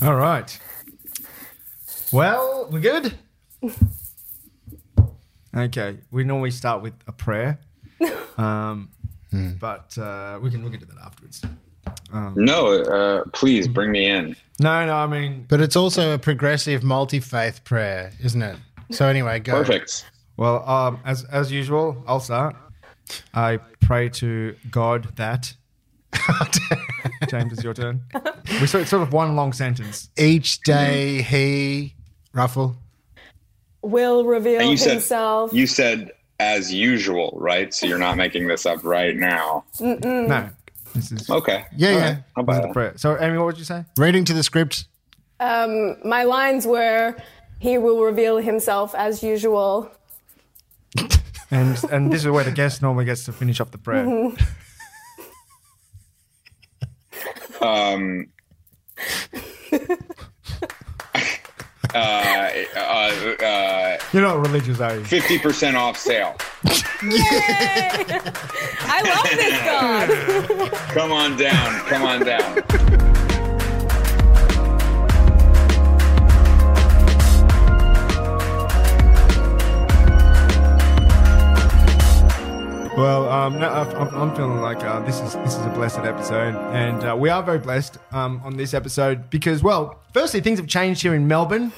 All 0.00 0.14
right. 0.14 0.58
Well, 2.12 2.68
we're 2.70 2.80
good. 2.80 3.14
Okay, 5.56 5.98
we 6.10 6.24
normally 6.24 6.52
start 6.52 6.82
with 6.82 6.94
a 7.08 7.12
prayer, 7.12 7.58
um, 8.38 8.90
but 9.58 9.96
uh, 9.98 10.38
we 10.40 10.50
can 10.50 10.62
we 10.62 10.70
can 10.70 10.78
do 10.80 10.86
that 10.86 10.98
afterwards. 11.04 11.42
No, 12.36 12.74
uh, 12.82 13.24
please 13.32 13.66
bring 13.66 13.90
me 13.90 14.06
in. 14.06 14.36
No, 14.60 14.86
no, 14.86 14.94
I 14.94 15.06
mean, 15.06 15.46
But 15.48 15.60
it's 15.60 15.76
also 15.76 16.14
a 16.14 16.18
progressive 16.18 16.82
multi 16.84 17.18
faith 17.20 17.64
prayer, 17.64 18.12
isn't 18.22 18.40
it? 18.42 18.56
So 18.92 19.06
anyway, 19.06 19.40
go. 19.40 19.52
Perfect. 19.52 20.04
well, 20.36 20.66
um, 20.68 21.00
as 21.04 21.24
as 21.24 21.50
usual, 21.50 22.02
I'll 22.06 22.20
start. 22.20 22.54
I 23.34 23.58
pray 23.80 24.10
to 24.10 24.54
God 24.70 25.16
that. 25.16 25.54
James, 27.28 27.52
it's 27.52 27.62
your 27.64 27.74
turn. 27.74 28.00
We 28.60 28.66
sort 28.66 28.82
it's 28.82 28.90
sort 28.90 29.02
of 29.02 29.12
one 29.12 29.36
long 29.36 29.52
sentence. 29.52 30.08
Each 30.16 30.60
day 30.62 31.22
he 31.22 31.94
ruffle. 32.32 32.76
Will 33.82 34.24
reveal 34.24 34.60
And 34.60 34.70
you 34.70 34.76
said 34.76 34.92
himself. 34.92 35.52
you 35.52 35.66
said 35.66 36.10
as 36.40 36.72
usual, 36.72 37.36
right? 37.40 37.72
So 37.74 37.86
you're 37.86 37.98
not 37.98 38.16
making 38.16 38.46
this 38.48 38.66
up 38.66 38.84
right 38.84 39.16
now. 39.16 39.64
No, 39.80 40.48
this 40.94 41.12
is 41.12 41.28
Okay. 41.30 41.64
Yeah, 41.76 41.88
All 41.90 41.94
yeah. 41.94 42.00
right. 42.04 42.14
How 42.36 42.42
this 42.42 42.42
about 42.42 42.54
the 42.62 42.66
that? 42.68 42.72
prayer. 42.72 42.92
So, 42.96 43.18
Amy, 43.20 43.38
what 43.38 43.46
would 43.46 43.58
you 43.58 43.64
say? 43.64 43.84
Reading 43.96 44.24
to 44.26 44.32
the 44.34 44.42
script. 44.42 44.86
um, 45.40 45.96
my 46.04 46.24
lines 46.24 46.66
were, 46.66 47.14
"He 47.60 47.78
will 47.78 48.02
reveal 48.02 48.38
himself 48.38 48.94
as 48.94 49.22
usual." 49.22 49.90
And 51.50 51.78
and 51.90 52.12
this 52.12 52.22
is 52.24 52.28
where 52.28 52.44
the 52.44 52.50
guest 52.52 52.82
normally 52.82 53.04
gets 53.04 53.24
to 53.24 53.32
finish 53.32 53.60
up 53.60 53.70
the 53.70 53.78
prayer. 53.78 54.04
Um, 57.60 58.28
uh, 61.94 61.96
uh, 61.96 62.78
uh, 62.78 63.98
You're 64.12 64.22
not 64.22 64.38
religious, 64.40 64.80
are 64.80 64.96
you? 64.96 65.02
50% 65.02 65.74
off 65.74 65.96
sale. 65.96 66.36
Yay! 67.02 67.90
I 68.80 69.02
love 69.04 69.30
this 69.30 69.58
God. 69.64 70.70
Come 70.94 71.12
on 71.12 71.36
down. 71.36 71.80
Come 71.86 72.02
on 72.02 72.24
down. 72.24 73.07
Um, 83.48 83.58
no, 83.58 83.68
I- 83.68 83.98
I'm, 83.98 84.14
I'm 84.14 84.36
feeling 84.36 84.60
like 84.60 84.84
uh, 84.84 85.00
this 85.00 85.20
is 85.20 85.34
this 85.36 85.56
is 85.56 85.64
a 85.64 85.70
blessed 85.70 85.98
episode, 86.00 86.54
and 86.74 87.02
uh, 87.02 87.16
we 87.16 87.30
are 87.30 87.42
very 87.42 87.58
blessed 87.58 87.96
um, 88.12 88.40
on 88.44 88.56
this 88.56 88.74
episode 88.74 89.30
because, 89.30 89.62
well, 89.62 90.00
firstly, 90.12 90.40
things 90.40 90.58
have 90.58 90.68
changed 90.68 91.00
here 91.02 91.14
in 91.14 91.26
Melbourne, 91.26 91.72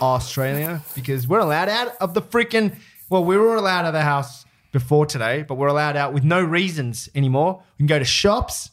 Australia, 0.00 0.82
because 0.94 1.28
we're 1.28 1.38
allowed 1.38 1.68
out 1.68 1.94
of 2.00 2.14
the 2.14 2.22
freaking. 2.22 2.76
Well, 3.08 3.24
we 3.24 3.36
were 3.36 3.54
allowed 3.54 3.80
out 3.80 3.86
of 3.86 3.92
the 3.92 4.02
house 4.02 4.44
before 4.72 5.06
today, 5.06 5.44
but 5.46 5.54
we're 5.54 5.68
allowed 5.68 5.96
out 5.96 6.12
with 6.12 6.24
no 6.24 6.42
reasons 6.42 7.08
anymore. 7.14 7.62
We 7.78 7.82
can 7.82 7.86
go 7.86 7.98
to 8.00 8.04
shops, 8.04 8.70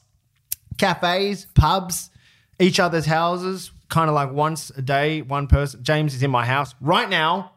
cafes, 0.77 1.45
pubs, 1.53 2.09
each 2.59 2.80
other's 2.80 3.05
houses, 3.05 3.72
kind 3.89 4.09
of 4.09 4.16
like 4.16 4.31
once 4.31 4.72
a 4.72 4.81
day. 4.81 5.22
One 5.22 5.45
person. 5.47 5.83
James 5.83 6.16
is 6.16 6.23
in 6.23 6.31
my 6.31 6.45
house 6.45 6.73
right 6.81 7.09
now. 7.09 7.52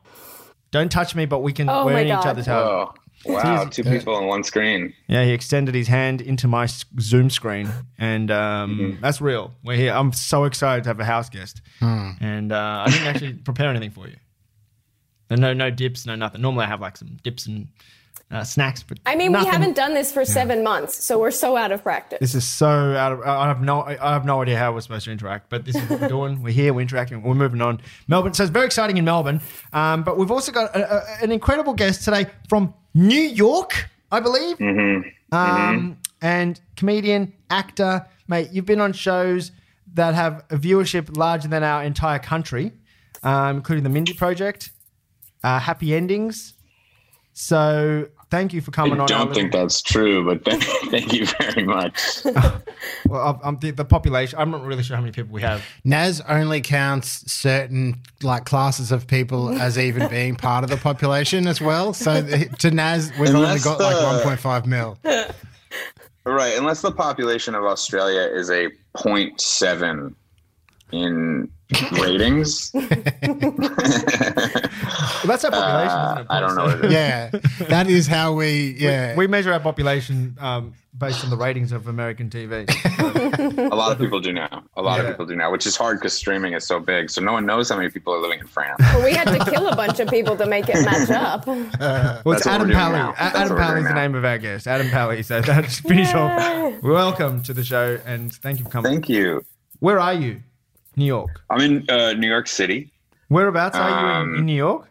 Don't 0.71 0.93
touch 0.93 1.15
me, 1.15 1.25
but 1.25 1.39
we 1.39 1.53
can. 1.53 1.69
Oh 1.71 1.87
we're 1.87 1.95
my 1.95 2.01
in 2.01 2.09
each 2.09 2.27
other's 2.27 2.47
house. 2.47 2.67
Oh, 2.69 2.95
wow. 3.25 3.65
Two 3.65 3.85
people 3.85 4.15
on 4.15 4.27
one 4.27 4.43
screen. 4.45 4.93
Yeah, 5.09 5.25
he 5.25 5.33
extended 5.33 5.75
his 5.75 5.89
hand 5.89 6.21
into 6.21 6.49
my 6.49 6.67
Zoom 7.01 7.31
screen, 7.31 7.69
and 7.99 8.31
um, 8.31 8.79
Mm-hmm. 8.79 9.01
that's 9.03 9.21
real. 9.21 9.53
We're 9.65 9.77
here. 9.77 9.93
I'm 9.93 10.13
so 10.13 10.45
excited 10.45 10.85
to 10.85 10.91
have 10.91 11.01
a 11.01 11.05
house 11.05 11.29
guest, 11.29 11.61
and 11.81 12.53
uh, 12.53 12.85
I 12.87 12.91
didn't 12.91 13.07
actually 13.07 13.33
prepare 13.45 13.69
anything 13.71 13.91
for 13.91 14.09
you. 14.09 14.17
And 15.31 15.41
no, 15.41 15.53
no 15.53 15.71
dips, 15.71 16.05
no 16.07 16.15
nothing. 16.15 16.41
Normally, 16.43 16.65
I 16.65 16.69
have 16.69 16.81
like 16.81 16.97
some 16.97 17.17
dips 17.23 17.47
and 17.47 17.69
uh, 18.31 18.45
snacks, 18.45 18.83
but 18.83 18.99
I 19.07 19.15
mean, 19.17 19.33
nothing. 19.33 19.47
we 19.49 19.53
haven't 19.53 19.77
done 19.77 19.95
this 19.95 20.13
for 20.13 20.25
seven 20.25 20.63
months, 20.63 21.03
so 21.03 21.19
we're 21.19 21.31
so 21.31 21.57
out 21.57 21.71
of 21.73 21.83
practice. 21.83 22.19
This 22.21 22.35
is 22.35 22.47
so 22.47 22.67
out 22.69 23.13
of. 23.13 23.21
I 23.23 23.47
have 23.49 23.63
no. 23.63 23.83
I 23.83 23.97
have 24.13 24.25
no 24.27 24.43
idea 24.43 24.59
how 24.59 24.73
we're 24.73 24.81
supposed 24.81 25.05
to 25.07 25.11
interact, 25.13 25.49
but 25.49 25.65
this 25.65 25.75
is 25.77 25.89
what 25.89 26.01
we're 26.03 26.09
doing. 26.09 26.43
We're 26.43 26.53
here. 26.53 26.75
We're 26.75 26.83
interacting. 26.83 27.23
We're 27.23 27.35
moving 27.35 27.63
on. 27.63 27.81
Melbourne. 28.09 28.35
So 28.35 28.43
it's 28.43 28.51
very 28.53 28.67
exciting 28.67 28.97
in 28.99 29.05
Melbourne. 29.07 29.41
Um, 29.73 30.03
but 30.03 30.19
we've 30.19 30.31
also 30.31 30.53
got 30.53 30.75
a, 30.77 30.97
a, 30.97 31.23
an 31.23 31.33
incredible 31.33 31.73
guest 31.75 32.05
today 32.05 32.27
from 32.49 32.75
New 32.95 33.21
York, 33.21 33.89
I 34.11 34.21
believe. 34.21 34.59
Um, 35.33 35.99
and 36.21 36.61
comedian, 36.77 37.33
actor, 37.51 38.07
mate. 38.29 38.49
You've 38.53 38.67
been 38.67 38.81
on 38.81 38.93
shows 38.93 39.53
that 39.95 40.15
have 40.15 40.45
a 40.51 40.57
viewership 40.57 41.17
larger 41.17 41.49
than 41.49 41.63
our 41.63 41.83
entire 41.83 42.19
country, 42.19 42.73
um, 43.23 43.57
including 43.57 43.85
the 43.85 43.91
Mindy 43.91 44.15
Project, 44.15 44.71
uh, 45.43 45.59
Happy 45.59 45.95
Endings. 45.95 46.55
So 47.33 48.09
thank 48.33 48.53
you 48.53 48.61
for 48.61 48.73
coming 48.73 48.95
I 48.95 48.97
on. 48.97 49.01
our 49.03 49.07
don't 49.07 49.19
little- 49.29 49.35
think 49.35 49.53
that's 49.53 49.81
true, 49.83 50.25
but 50.25 50.45
thank, 50.61 50.65
thank 50.91 51.13
you 51.13 51.27
very 51.39 51.63
much. 51.65 52.01
Well, 53.09 53.21
I'm- 53.21 53.39
I'm 53.45 53.59
the, 53.59 53.71
the 53.73 53.85
population. 53.85 54.39
I'm 54.39 54.51
not 54.51 54.65
really 54.65 54.83
sure 54.83 54.97
how 54.97 55.03
many 55.03 55.13
people 55.13 55.33
we 55.35 55.43
have. 55.43 55.63
Naz 55.85 56.21
only 56.29 56.61
counts 56.63 57.31
certain 57.31 57.97
like 58.23 58.45
classes 58.47 58.91
of 58.91 59.07
people 59.07 59.51
as 59.61 59.77
even 59.79 60.09
being 60.09 60.35
part 60.35 60.65
of 60.65 60.71
the 60.71 60.77
population 60.79 61.47
as 61.47 61.61
well. 61.61 61.93
So 61.93 62.23
to 62.59 62.71
Naz, 62.71 63.11
we've 63.21 63.29
only 63.35 63.43
Unless 63.43 63.65
got 63.65 63.79
like 63.81 63.97
1.5 64.25 64.67
mil. 64.67 64.99
Right, 66.25 66.57
unless 66.57 66.83
the 66.83 66.93
population 66.93 67.57
of 67.57 67.65
Australia 67.65 68.21
is 68.33 68.49
a 68.49 68.69
0.7 68.97 70.15
in 70.93 71.51
ratings. 72.01 72.71
Well, 75.23 75.29
that's 75.29 75.45
our 75.45 75.51
population. 75.51 75.97
Uh, 75.99 76.13
isn't 76.13 76.21
it? 76.23 76.27
I 76.31 76.41
don't 76.41 76.55
know 76.57 76.65
what 76.65 76.79
it 76.79 76.85
is. 76.87 76.93
Yeah, 76.93 77.31
that 77.69 77.89
is 77.89 78.07
how 78.07 78.33
we. 78.33 78.75
Yeah, 78.79 79.15
We 79.17 79.27
measure 79.27 79.53
our 79.53 79.61
population 79.61 80.37
um, 80.41 80.75
based 80.99 81.23
on 81.25 81.31
the 81.31 81.37
ratings 81.37 81.71
of 81.73 81.87
American 81.89 82.29
TV. 82.29 82.69
A 83.73 83.75
lot 83.75 83.93
of 83.93 83.99
people 83.99 84.21
do 84.21 84.33
now. 84.33 84.65
A 84.77 84.83
lot 84.83 84.97
Yeah. 84.97 85.03
of 85.05 85.09
people 85.11 85.27
do 85.27 85.37
now, 85.37 85.51
which 85.53 85.67
is 85.67 85.77
hard 85.77 85.99
because 85.99 86.13
streaming 86.13 86.53
is 86.55 86.67
so 86.67 86.81
big. 86.81 87.11
So 87.11 87.21
no 87.21 87.33
one 87.33 87.47
knows 87.47 87.69
how 87.71 87.77
many 87.77 87.89
people 87.91 88.13
are 88.15 88.21
living 88.21 88.41
in 88.41 88.47
France. 88.47 88.77
But 88.93 89.05
we 89.05 89.13
had 89.13 89.27
to 89.29 89.51
kill 89.51 89.69
a 89.69 89.77
bunch 89.77 90.01
of 90.01 90.09
people 90.09 90.37
to 90.37 90.47
make 90.47 90.69
it 90.69 90.85
match 90.85 91.11
up. 91.11 91.47
Well, 92.25 92.37
it's 92.37 92.47
Adam 92.47 92.69
we're 92.69 92.75
Pally. 92.75 92.99
A- 92.99 93.15
Adam 93.19 93.57
Pally 93.57 93.81
is 93.81 93.87
the 93.89 93.95
name 93.95 94.15
of 94.15 94.25
our 94.25 94.39
guest. 94.39 94.67
Adam 94.67 94.89
Pally. 94.91 95.23
So 95.23 95.41
that's 95.43 95.81
finish 95.81 96.13
off. 96.15 96.83
Welcome 96.83 97.43
to 97.45 97.53
the 97.55 97.65
show 97.65 97.99
and 98.05 98.33
thank 98.33 98.59
you 98.59 98.65
for 98.65 98.71
coming. 98.71 98.91
Thank 98.93 99.09
you. 99.09 99.45
Where 99.81 99.99
are 99.99 100.15
you? 100.15 100.43
New 100.97 101.05
York. 101.07 101.43
I'm 101.51 101.61
in 101.61 101.91
uh, 101.91 102.13
New 102.15 102.29
York 102.29 102.47
City. 102.49 102.93
Whereabouts 103.29 103.77
are 103.77 103.89
you 103.89 103.97
in, 104.11 104.15
Um, 104.17 104.35
in 104.41 104.47
New 104.47 104.55
York? 104.57 104.89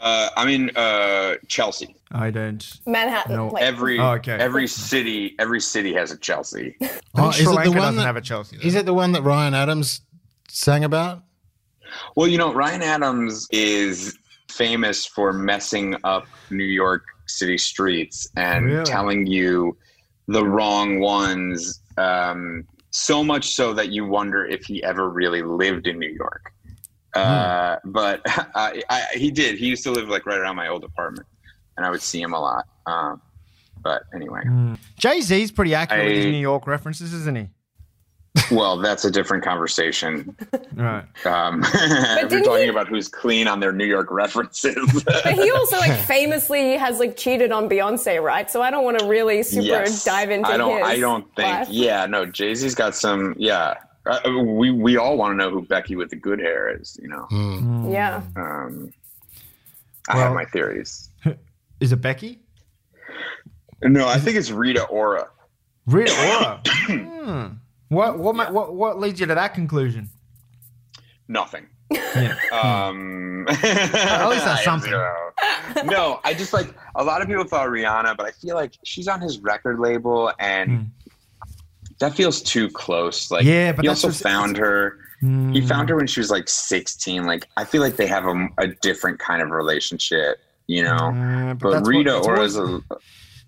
Uh, 0.00 0.28
I'm 0.36 0.48
in 0.48 0.70
uh, 0.76 1.34
Chelsea. 1.48 1.96
I 2.12 2.30
don't. 2.30 2.80
Manhattan. 2.86 3.34
No. 3.34 3.48
like, 3.48 3.62
Every 3.64 3.98
Oh, 3.98 4.12
okay. 4.12 4.32
every 4.32 4.66
city 4.68 5.34
every 5.38 5.60
city 5.60 5.92
has 5.94 6.12
a 6.12 6.16
Chelsea. 6.18 6.76
Oh, 7.20 7.32
Sri 7.32 7.46
is 7.46 7.50
it 7.50 7.64
the 7.64 7.70
one 7.70 7.76
doesn't 7.78 7.96
that- 7.96 8.02
have 8.06 8.16
a 8.16 8.20
Chelsea. 8.20 8.56
though. 8.56 8.62
is 8.66 8.74
it 8.76 8.86
the 8.86 8.94
one 8.94 9.10
that 9.12 9.22
Ryan 9.22 9.54
Adams 9.54 10.02
sang 10.48 10.84
about? 10.84 11.22
Well, 12.14 12.28
you 12.28 12.38
know, 12.38 12.52
Ryan 12.54 12.82
Adams 12.82 13.48
is 13.50 14.16
famous 14.48 15.04
for 15.04 15.32
messing 15.32 15.96
up 16.04 16.26
New 16.50 16.62
York 16.64 17.02
City 17.26 17.58
streets 17.58 18.28
and 18.36 18.66
Really? 18.66 18.84
telling 18.84 19.26
you 19.26 19.76
the 20.28 20.44
wrong 20.44 21.00
ones. 21.00 21.80
Um, 21.96 22.64
so 22.90 23.24
much 23.24 23.54
so 23.54 23.72
that 23.74 23.90
you 23.90 24.06
wonder 24.06 24.46
if 24.46 24.64
he 24.64 24.82
ever 24.84 25.08
really 25.10 25.42
lived 25.42 25.86
in 25.88 25.98
New 25.98 26.08
York. 26.10 26.52
Uh, 27.14 27.76
but 27.84 28.20
I, 28.26 28.82
I, 28.90 29.04
he 29.14 29.30
did. 29.30 29.58
He 29.58 29.66
used 29.66 29.82
to 29.84 29.90
live 29.90 30.08
like 30.08 30.26
right 30.26 30.38
around 30.38 30.56
my 30.56 30.68
old 30.68 30.84
apartment, 30.84 31.26
and 31.76 31.84
I 31.86 31.90
would 31.90 32.02
see 32.02 32.20
him 32.20 32.32
a 32.34 32.40
lot. 32.40 32.64
Um, 32.86 33.20
but 33.82 34.02
anyway, 34.14 34.42
Jay 34.98 35.20
Z's 35.20 35.50
pretty 35.52 35.74
accurate 35.74 36.06
with 36.06 36.16
his 36.16 36.26
New 36.26 36.32
York 36.40 36.66
references, 36.66 37.12
isn't 37.12 37.36
he? 37.36 37.48
well, 38.54 38.76
that's 38.78 39.04
a 39.04 39.10
different 39.10 39.42
conversation. 39.44 40.36
Right. 40.78 41.02
Um, 41.26 41.62
if 41.64 42.30
you're 42.30 42.44
talking 42.44 42.62
he- 42.64 42.68
about 42.68 42.86
who's 42.86 43.08
clean 43.08 43.48
on 43.48 43.58
their 43.58 43.72
New 43.72 43.84
York 43.84 44.12
references. 44.12 45.02
But 45.04 45.34
he 45.34 45.50
also 45.50 45.76
like 45.78 45.98
famously 46.02 46.76
has 46.76 47.00
like 47.00 47.16
cheated 47.16 47.50
on 47.50 47.68
Beyonce, 47.68 48.22
right? 48.22 48.48
So 48.48 48.62
I 48.62 48.70
don't 48.70 48.84
want 48.84 48.96
to 49.00 49.06
really 49.06 49.42
super 49.42 49.66
Yes. 49.66 50.04
dive 50.04 50.30
into 50.30 50.48
I 50.48 50.56
don't. 50.56 50.78
his. 50.78 50.86
I 50.86 51.00
don't 51.00 51.24
think. 51.34 51.48
life. 51.48 51.68
Yeah, 51.68 52.06
no. 52.06 52.26
Jay 52.26 52.54
Z's 52.54 52.76
got 52.76 52.94
some. 52.94 53.34
Yeah, 53.38 53.74
uh, 54.08 54.30
we 54.42 54.70
we 54.70 54.96
all 54.96 55.16
want 55.16 55.32
to 55.32 55.36
know 55.36 55.50
who 55.50 55.62
Becky 55.62 55.96
with 55.96 56.10
the 56.10 56.16
good 56.16 56.38
hair 56.38 56.74
is. 56.80 56.98
You 57.02 57.08
know. 57.08 57.26
Hmm. 57.30 57.90
Yeah. 57.90 58.22
Um, 58.36 58.92
I 60.08 60.16
Well- 60.16 60.24
have 60.26 60.34
my 60.34 60.44
theories. 60.46 61.10
Is 61.80 61.92
it 61.92 62.00
Becky? 62.00 62.40
No, 63.82 64.08
I 64.08 64.18
think 64.18 64.36
it's 64.36 64.50
Rita 64.50 64.84
Ora. 64.86 65.28
Rita 65.86 66.12
Ora. 66.12 66.60
hmm. 66.66 67.46
What 67.88 68.18
what, 68.18 68.34
ma- 68.34 68.50
what 68.50 68.74
what 68.74 68.98
leads 68.98 69.20
you 69.20 69.26
to 69.26 69.34
that 69.34 69.54
conclusion? 69.54 70.08
Nothing. 71.28 71.66
Yeah. 71.90 72.34
Um, 72.52 73.46
At 73.48 74.28
least 74.28 74.44
that's 74.44 74.64
something. 74.64 74.90
zero. 74.90 75.32
No, 75.84 76.20
I 76.24 76.34
just 76.34 76.52
like 76.52 76.74
a 76.96 77.04
lot 77.04 77.22
of 77.22 77.28
people 77.28 77.44
thought 77.44 77.68
Rihanna, 77.68 78.16
but 78.16 78.26
I 78.26 78.30
feel 78.32 78.56
like 78.56 78.72
she's 78.84 79.08
on 79.08 79.20
his 79.20 79.38
record 79.38 79.78
label, 79.78 80.32
and 80.38 80.70
Hmm. 80.70 80.84
That 82.00 82.14
feels 82.14 82.42
too 82.42 82.68
close. 82.70 83.30
Like, 83.30 83.44
Yeah, 83.44 83.72
but 83.72 83.84
he 83.84 83.88
also 83.88 84.08
what's- 84.08 84.20
found 84.20 84.56
her. 84.56 84.98
He 85.20 85.60
found 85.62 85.88
her 85.88 85.96
when 85.96 86.06
she 86.06 86.20
was 86.20 86.30
like 86.30 86.48
16. 86.48 87.24
Like, 87.24 87.48
I 87.56 87.64
feel 87.64 87.82
like 87.82 87.96
they 87.96 88.06
have 88.06 88.24
a, 88.24 88.48
a 88.58 88.68
different 88.68 89.18
kind 89.18 89.42
of 89.42 89.50
relationship, 89.50 90.38
you 90.68 90.84
know. 90.84 90.94
Uh, 90.96 91.54
but 91.54 91.70
that's 91.72 91.82
what- 91.82 91.88
Rita 91.88 92.18
it's 92.18 92.26
Ora's 92.28 92.56
always- 92.56 92.82
a 92.90 92.94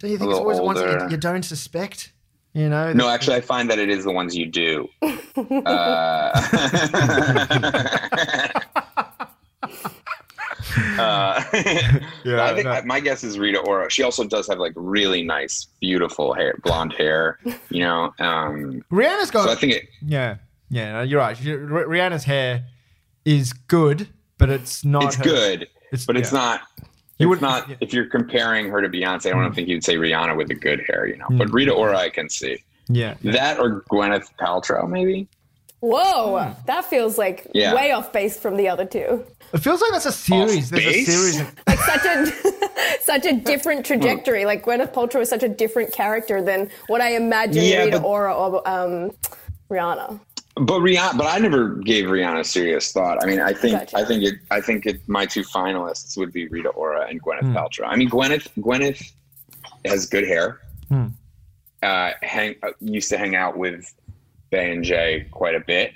Don't 0.00 0.10
you 0.10 0.18
think 0.18 0.30
a 0.30 0.32
it's 0.32 0.32
little 0.38 0.38
always 0.40 0.56
the 0.56 0.62
ones 0.64 0.80
that 0.80 1.02
you, 1.02 1.10
you 1.12 1.16
don't 1.16 1.44
suspect? 1.44 2.12
You 2.54 2.68
know? 2.68 2.92
no. 2.92 3.08
Actually, 3.08 3.36
I 3.36 3.40
find 3.42 3.70
that 3.70 3.78
it 3.78 3.88
is 3.88 4.02
the 4.02 4.10
ones 4.10 4.36
you 4.36 4.46
do. 4.46 4.88
Uh, 5.36 6.32
uh, 10.98 11.42
Yeah, 12.24 12.44
I 12.44 12.54
think 12.54 12.64
no. 12.66 12.82
my 12.84 13.00
guess 13.00 13.24
is 13.24 13.38
Rita 13.38 13.60
Ora. 13.60 13.90
She 13.90 14.02
also 14.02 14.24
does 14.24 14.46
have 14.48 14.58
like 14.58 14.72
really 14.76 15.22
nice, 15.22 15.66
beautiful 15.80 16.34
hair, 16.34 16.54
blonde 16.62 16.92
hair. 16.94 17.38
You 17.70 17.80
know, 17.84 18.12
um, 18.18 18.82
Rihanna's 18.90 19.30
got. 19.30 19.44
so 19.46 19.52
I 19.52 19.54
think 19.54 19.72
it. 19.74 19.88
yeah, 20.02 20.36
yeah, 20.68 21.02
you're 21.02 21.20
right. 21.20 21.36
She- 21.36 21.44
Rihanna's 21.46 22.24
hair 22.24 22.64
is 23.24 23.52
good, 23.52 24.08
but 24.38 24.50
it's 24.50 24.84
not. 24.84 25.04
It's 25.04 25.16
her- 25.16 25.24
good, 25.24 25.62
It's- 25.92 26.06
but 26.06 26.16
it's 26.16 26.32
not. 26.32 26.60
You 27.18 27.28
would- 27.28 27.40
not. 27.42 27.68
yeah. 27.68 27.74
Mm. 27.76 27.78
If 27.82 27.92
you're 27.92 28.06
comparing 28.06 28.68
her 28.70 28.80
to 28.80 28.88
Beyonce, 28.88 29.26
I 29.26 29.30
don't 29.30 29.54
think 29.54 29.68
you'd 29.68 29.84
say 29.84 29.96
Rihanna 29.96 30.36
with 30.36 30.48
the 30.48 30.54
good 30.54 30.82
hair. 30.88 31.06
You 31.06 31.16
know, 31.18 31.26
but 31.30 31.52
Rita 31.52 31.72
Ora, 31.72 31.98
I 31.98 32.08
can 32.08 32.28
see 32.30 32.62
Yeah. 32.88 33.14
that 33.24 33.58
or 33.58 33.82
Gwyneth 33.90 34.28
Paltrow, 34.40 34.88
maybe. 34.88 35.28
Whoa, 35.80 36.54
that 36.66 36.84
feels 36.84 37.16
like 37.16 37.46
Yeah. 37.54 37.74
way 37.74 37.90
off 37.92 38.12
base 38.12 38.38
from 38.38 38.56
the 38.56 38.68
other 38.68 38.84
two. 38.84 39.24
It 39.52 39.58
feels 39.58 39.80
like 39.80 39.92
that's 39.92 40.06
a 40.06 40.12
series. 40.12 40.70
There's 40.70 40.84
a 40.86 41.04
series. 41.04 41.40
Of, 41.40 41.54
Like 41.66 41.78
such 41.78 42.04
a 42.04 42.32
such 43.02 43.24
a 43.26 43.32
different 43.36 43.86
trajectory. 43.86 44.44
Like 44.44 44.64
Gwyneth 44.64 44.92
Paltrow 44.92 45.22
is 45.22 45.28
such 45.30 45.42
a 45.42 45.48
different 45.48 45.92
character 45.92 46.42
than 46.42 46.70
what 46.88 47.00
I 47.00 47.16
imagined 47.16 47.66
Yeah, 47.66 47.84
Rita 47.84 47.98
but- 48.00 48.06
Ora 48.06 48.34
or 48.34 48.68
um, 48.68 49.10
Rihanna. 49.70 50.20
But 50.56 50.80
Rihanna, 50.80 51.16
but 51.16 51.26
I 51.26 51.38
never 51.38 51.76
gave 51.76 52.06
Rihanna 52.06 52.44
serious 52.44 52.92
thought. 52.92 53.22
I 53.22 53.26
mean, 53.26 53.40
I 53.40 53.52
think, 53.54 53.78
Gotcha. 53.78 53.96
I 53.96 54.04
think 54.04 54.24
it, 54.24 54.34
I 54.50 54.60
think 54.60 54.84
it. 54.84 55.00
My 55.08 55.24
two 55.24 55.42
finalists 55.42 56.18
would 56.18 56.32
be 56.32 56.48
Rita 56.48 56.68
Ora 56.70 57.06
and 57.08 57.22
Gwyneth 57.22 57.40
Hmm. 57.42 57.56
Paltrow. 57.56 57.86
I 57.86 57.96
mean, 57.96 58.10
Gwyneth, 58.10 58.48
Gwyneth 58.58 59.12
has 59.86 60.06
good 60.06 60.26
hair. 60.26 60.60
Hmm. 60.88 61.06
Uh, 61.82 62.10
hang 62.22 62.56
uh, 62.62 62.72
used 62.80 63.08
to 63.08 63.16
hang 63.16 63.34
out 63.36 63.56
with 63.56 63.94
Bey 64.50 64.72
and 64.72 64.84
Jay 64.84 65.26
quite 65.30 65.54
a 65.54 65.60
bit. 65.60 65.92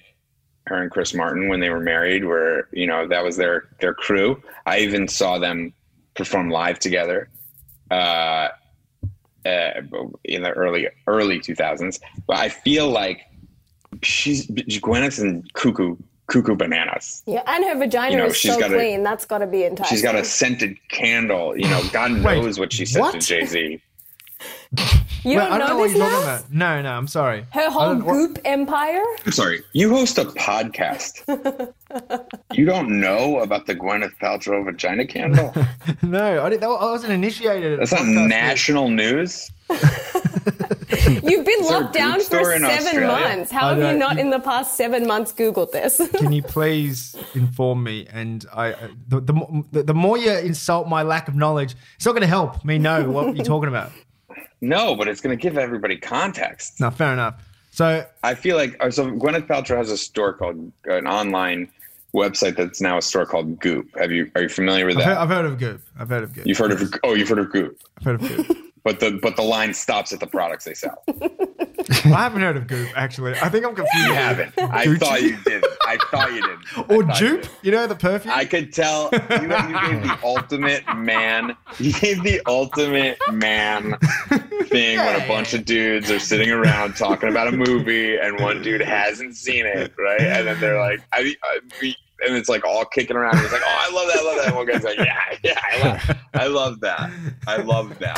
Her 0.67 0.81
and 0.83 0.91
Chris 0.91 1.13
Martin 1.13 1.49
when 1.49 1.61
they 1.61 1.69
were 1.71 1.81
married, 1.81 2.25
were 2.25 2.69
you 2.73 2.87
know 2.87 3.07
that 3.07 3.23
was 3.23 3.37
their 3.37 3.69
their 3.81 3.93
crew. 3.95 4.43
I 4.67 4.79
even 4.79 5.09
saw 5.09 5.39
them 5.39 5.75
perform 6.15 6.49
live 6.51 6.79
together. 6.79 7.29
Uh, 7.91 8.49
uh, 9.47 9.73
in 10.25 10.43
the 10.43 10.51
early 10.53 10.89
early 11.07 11.39
2000s, 11.39 12.01
but 12.27 12.39
I 12.39 12.49
feel 12.49 12.89
like 12.89 13.21
she's 14.03 14.47
Gwyneth's 14.81 15.19
and 15.19 15.53
cuckoo 15.53 15.97
cuckoo 16.29 16.57
bananas. 16.57 17.23
Yeah, 17.27 17.43
and 17.47 17.63
her 17.65 17.77
vagina 17.79 18.13
You 18.13 18.17
know, 18.19 18.27
is 18.27 18.37
she's 18.39 18.55
so 18.55 18.61
got 18.61 18.73
a- 18.73 18.75
clean. 18.75 19.03
That's 19.03 19.27
got 19.27 19.39
to 19.39 19.47
be 19.47 19.65
enticing. 19.65 19.95
She's 19.95 20.03
got 20.03 20.15
a 20.15 20.25
scented 20.25 20.79
candle. 20.89 21.59
You 21.59 21.69
know, 21.69 21.83
God 21.93 22.13
Wait, 22.23 22.41
knows 22.43 22.59
what 22.59 22.73
she 22.73 22.87
said 22.87 23.01
what? 23.01 23.13
to 23.13 23.19
Jay 23.21 23.45
Z. 23.45 23.83
You 25.25 25.39
Wait, 25.39 25.45
don't 25.45 25.53
I 25.53 25.59
know, 25.59 25.59
don't 25.59 25.69
know 25.69 25.79
what 25.79 25.89
this 25.89 25.97
you're 25.97 26.07
now? 26.07 26.11
talking 26.11 26.25
about. 26.29 26.53
No, 26.53 26.83
no, 26.83 26.91
I'm 26.93 27.07
sorry. 27.09 27.47
Her 27.51 27.71
whole 27.71 27.95
don't- 27.95 28.05
goop 28.07 28.39
empire. 28.45 29.03
I'm 29.25 29.33
sorry, 29.33 29.63
you 29.73 29.89
host 29.91 30.19
a 30.19 30.25
podcast. 30.27 31.23
you 32.53 32.65
don't 32.67 33.01
know 33.01 33.39
about 33.41 33.67
the 33.67 33.75
Gwyneth 33.75 34.17
Paltrow 34.21 34.65
vagina 34.65 35.07
candle? 35.07 35.53
No, 36.03 36.45
I, 36.45 36.51
didn't, 36.51 36.65
I 36.65 36.67
wasn't 36.69 37.13
initiated. 37.15 37.81
That's 37.81 37.93
not 37.93 38.03
Podcast 38.03 38.29
national 38.29 38.89
news. 38.91 39.51
You've 39.71 41.45
been 41.45 41.63
there 41.63 41.81
locked 41.81 41.95
down 41.95 42.21
for 42.21 42.25
seven 42.45 42.65
Australia? 42.65 43.07
months. 43.07 43.51
How 43.51 43.69
have 43.71 43.79
you 43.79 43.85
don't- 43.85 43.99
not 43.99 44.19
in 44.19 44.31
the 44.31 44.39
past 44.39 44.77
seven 44.77 45.07
months 45.07 45.33
Googled 45.33 45.73
this? 45.73 46.01
Can 46.17 46.33
you 46.33 46.43
please 46.43 47.17
inform 47.35 47.83
me? 47.83 48.07
And 48.13 48.45
I, 48.53 48.75
I- 48.75 48.77
the, 49.09 49.21
the, 49.21 49.65
the, 49.73 49.83
the 49.85 49.95
more 49.95 50.19
you 50.19 50.31
insult 50.33 50.89
my 50.89 51.03
lack 51.03 51.29
of 51.29 51.35
knowledge, 51.35 51.75
it's 51.97 52.05
not 52.05 52.13
going 52.13 52.21
to 52.23 52.27
help 52.27 52.65
me 52.65 52.79
know 52.79 53.09
what 53.11 53.35
you're 53.37 53.45
talking 53.45 53.69
about. 53.69 53.91
No, 54.65 54.95
but 54.97 55.09
it's 55.09 55.21
going 55.21 55.37
to 55.37 55.41
give 55.41 55.59
everybody 55.59 55.97
context. 55.97 56.81
No, 56.81 56.91
fair 56.91 57.13
enough. 57.13 57.43
So, 57.71 58.07
I 58.23 58.35
feel 58.35 58.57
like 58.57 58.77
uh, 58.81 58.91
so 58.91 59.11
Gwyneth 59.11 59.47
Paltrow 59.47 59.77
has 59.77 59.91
a 59.91 59.97
store 59.97 60.33
called 60.33 60.73
an 60.85 61.07
online 61.07 61.69
website 62.15 62.57
that's 62.57 62.81
now 62.81 62.99
a 62.99 63.03
store 63.03 63.27
called 63.27 63.59
Goop. 63.59 63.89
Have 63.99 64.13
you 64.13 64.31
are 64.37 64.43
you 64.43 64.49
familiar 64.49 64.87
with 64.87 64.97
I've 64.97 65.05
that? 65.05 65.09
heard, 65.09 65.17
I've 65.19 65.29
heard 65.29 65.45
of 65.47 65.59
Goop. 65.59 65.83
I've 65.99 66.09
heard 66.09 66.23
of 66.23 66.33
Goop. 66.35 66.47
You've 66.47 66.59
heard 66.59 66.73
of 66.73 66.95
oh 67.03 67.15
you've 67.15 67.29
heard 67.29 67.41
of 67.41 67.51
Goop, 67.51 67.79
I've 67.99 68.05
heard 68.05 68.23
of 68.23 68.29
Goop. 68.29 68.59
but 68.85 69.01
the 69.01 69.19
but 69.23 69.37
the 69.37 69.43
line 69.43 69.75
stops 69.75 70.13
at 70.13 70.21
the 70.21 70.27
products 70.27 70.65
they 70.65 70.75
sell. 70.75 71.03
I 71.09 72.09
haven't 72.09 72.41
heard 72.41 72.57
of 72.57 72.67
Goop, 72.67 72.89
actually. 72.97 73.35
I 73.35 73.49
think 73.49 73.65
I'm 73.65 73.75
confused. 73.75 74.07
You 74.07 74.15
haven't. 74.15 74.53
I 74.59 74.87
Gucci? 74.87 74.99
thought 74.99 75.23
you 75.23 75.37
did. 75.45 75.65
I 75.83 75.99
thought 76.11 76.33
you 76.33 76.43
did. 76.43 76.59
Or 76.91 77.05
thought 77.05 77.21
you 77.21 77.39
Joop? 77.39 77.49
You 77.63 77.73
know 77.73 77.87
the 77.87 77.95
perfume? 77.95 78.33
I 78.35 78.45
could 78.45 78.73
tell 78.73 79.11
you, 79.13 79.19
you 79.19 79.49
gave 79.49 80.03
the 80.03 80.19
ultimate 80.23 80.83
man. 80.97 81.57
You 81.79 81.93
gave 81.93 82.23
the 82.23 82.41
ultimate 82.47 83.19
man 83.33 83.97
thing 84.67 84.99
when 84.99 85.21
a 85.21 85.29
bunch 85.29 85.55
of 85.55 85.65
dudes 85.65 86.11
are 86.11 86.19
sitting 86.19 86.51
around 86.51 86.97
talking 86.97 87.29
about 87.29 87.49
a 87.49 87.53
movie 87.53 88.17
and 88.17 88.41
one 88.41 88.63
dude 88.63 88.81
hasn't 88.81 89.37
seen 89.37 89.67
it, 89.67 89.93
right? 89.99 90.21
And 90.21 90.47
then 90.47 90.61
they're 90.61 90.81
like, 90.81 91.01
I, 91.13 91.35
I 91.43 91.61
we, 91.83 91.97
and 92.27 92.37
it's 92.37 92.49
like 92.49 92.65
all 92.65 92.85
kicking 92.85 93.17
around. 93.17 93.39
He's 93.39 93.53
like, 93.53 93.63
oh, 93.65 93.79
I 93.81 93.93
love 93.93 94.07
that, 94.07 94.19
I 94.19 94.23
love 94.25 94.37
that. 94.37 94.47
And 94.47 94.57
one 94.57 94.67
guy's 94.67 94.85
like, 94.85 94.99
yeah, 94.99 95.21
yeah, 95.43 95.61
I 95.63 95.83
love, 95.83 96.19
I 96.35 96.47
love 96.47 96.81
that. 96.81 97.11
I 97.47 97.57
love 97.57 97.99
that. 97.99 98.17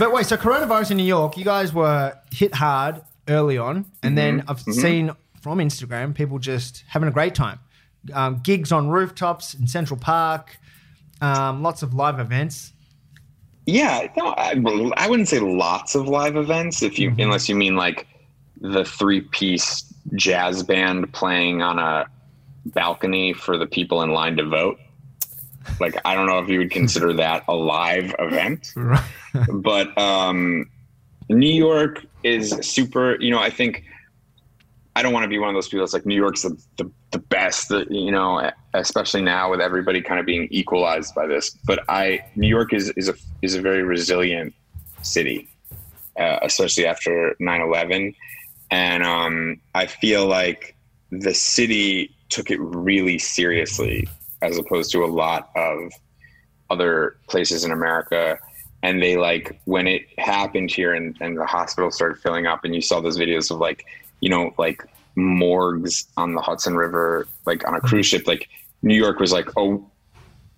But 0.00 0.12
wait, 0.12 0.24
so 0.24 0.38
coronavirus 0.38 0.92
in 0.92 0.96
New 0.96 1.04
York, 1.04 1.36
you 1.36 1.44
guys 1.44 1.74
were 1.74 2.16
hit 2.32 2.54
hard 2.54 3.02
early 3.28 3.58
on, 3.58 3.84
and 4.02 4.16
then 4.16 4.42
I've 4.48 4.62
seen 4.62 5.10
from 5.42 5.58
Instagram 5.58 6.14
people 6.14 6.38
just 6.38 6.84
having 6.88 7.06
a 7.06 7.12
great 7.12 7.34
time. 7.34 7.58
Um, 8.14 8.40
gigs 8.42 8.72
on 8.72 8.88
rooftops 8.88 9.52
in 9.52 9.66
Central 9.66 10.00
Park, 10.00 10.56
um, 11.20 11.62
lots 11.62 11.82
of 11.82 11.92
live 11.92 12.18
events. 12.18 12.72
Yeah, 13.66 14.06
no, 14.16 14.28
I, 14.38 14.54
I 14.96 15.06
wouldn't 15.06 15.28
say 15.28 15.38
lots 15.38 15.94
of 15.94 16.08
live 16.08 16.34
events 16.34 16.82
if 16.82 16.98
you, 16.98 17.14
unless 17.18 17.46
you 17.50 17.54
mean 17.54 17.76
like 17.76 18.06
the 18.58 18.86
three 18.86 19.20
piece 19.20 19.84
jazz 20.14 20.62
band 20.62 21.12
playing 21.12 21.60
on 21.60 21.78
a 21.78 22.06
balcony 22.64 23.34
for 23.34 23.58
the 23.58 23.66
people 23.66 24.00
in 24.00 24.12
line 24.12 24.38
to 24.38 24.46
vote. 24.46 24.78
Like, 25.78 25.96
I 26.04 26.14
don't 26.14 26.26
know 26.26 26.38
if 26.38 26.48
you 26.48 26.58
would 26.58 26.70
consider 26.70 27.12
that 27.24 27.44
a 27.48 27.54
live 27.54 28.14
event, 28.18 28.72
Right. 28.76 29.04
but 29.52 29.96
um, 29.98 30.70
New 31.28 31.52
York 31.52 32.04
is 32.22 32.50
super. 32.62 33.16
You 33.20 33.30
know, 33.30 33.38
I 33.38 33.50
think 33.50 33.84
I 34.96 35.02
don't 35.02 35.12
want 35.12 35.24
to 35.24 35.28
be 35.28 35.38
one 35.38 35.48
of 35.48 35.54
those 35.54 35.68
people 35.68 35.80
that's 35.84 35.92
like 35.92 36.06
New 36.06 36.16
York's 36.16 36.42
the 36.42 36.60
the, 36.76 36.90
the 37.12 37.18
best. 37.18 37.68
The, 37.68 37.86
you 37.90 38.10
know, 38.10 38.50
especially 38.74 39.22
now 39.22 39.50
with 39.50 39.60
everybody 39.60 40.00
kind 40.02 40.18
of 40.18 40.26
being 40.26 40.48
equalized 40.50 41.14
by 41.14 41.26
this. 41.26 41.50
But 41.66 41.80
I 41.88 42.20
New 42.36 42.48
York 42.48 42.72
is 42.72 42.90
is 42.96 43.08
a 43.08 43.14
is 43.42 43.54
a 43.54 43.60
very 43.60 43.82
resilient 43.82 44.54
city, 45.02 45.48
uh, 46.18 46.38
especially 46.42 46.86
after 46.86 47.34
9-11. 47.40 48.14
and 48.70 49.02
um, 49.02 49.60
I 49.74 49.86
feel 49.86 50.26
like 50.26 50.76
the 51.10 51.34
city 51.34 52.14
took 52.28 52.50
it 52.50 52.60
really 52.60 53.18
seriously 53.18 54.06
as 54.42 54.58
opposed 54.58 54.90
to 54.92 55.04
a 55.04 55.06
lot 55.06 55.50
of 55.56 55.92
other 56.70 57.16
places 57.28 57.64
in 57.64 57.72
America. 57.72 58.38
And 58.82 59.02
they 59.02 59.16
like 59.16 59.60
when 59.64 59.86
it 59.86 60.06
happened 60.18 60.70
here 60.70 60.94
and, 60.94 61.16
and 61.20 61.36
the 61.36 61.44
hospital 61.44 61.90
started 61.90 62.18
filling 62.22 62.46
up 62.46 62.64
and 62.64 62.74
you 62.74 62.80
saw 62.80 63.00
those 63.00 63.18
videos 63.18 63.50
of 63.50 63.58
like, 63.58 63.84
you 64.20 64.30
know, 64.30 64.54
like 64.56 64.82
morgues 65.16 66.06
on 66.16 66.34
the 66.34 66.40
Hudson 66.40 66.76
River, 66.76 67.26
like 67.44 67.66
on 67.66 67.74
a 67.74 67.80
cruise 67.80 68.06
mm-hmm. 68.06 68.18
ship, 68.18 68.26
like 68.26 68.48
New 68.82 68.94
York 68.94 69.18
was 69.18 69.32
like, 69.32 69.48
oh, 69.56 69.84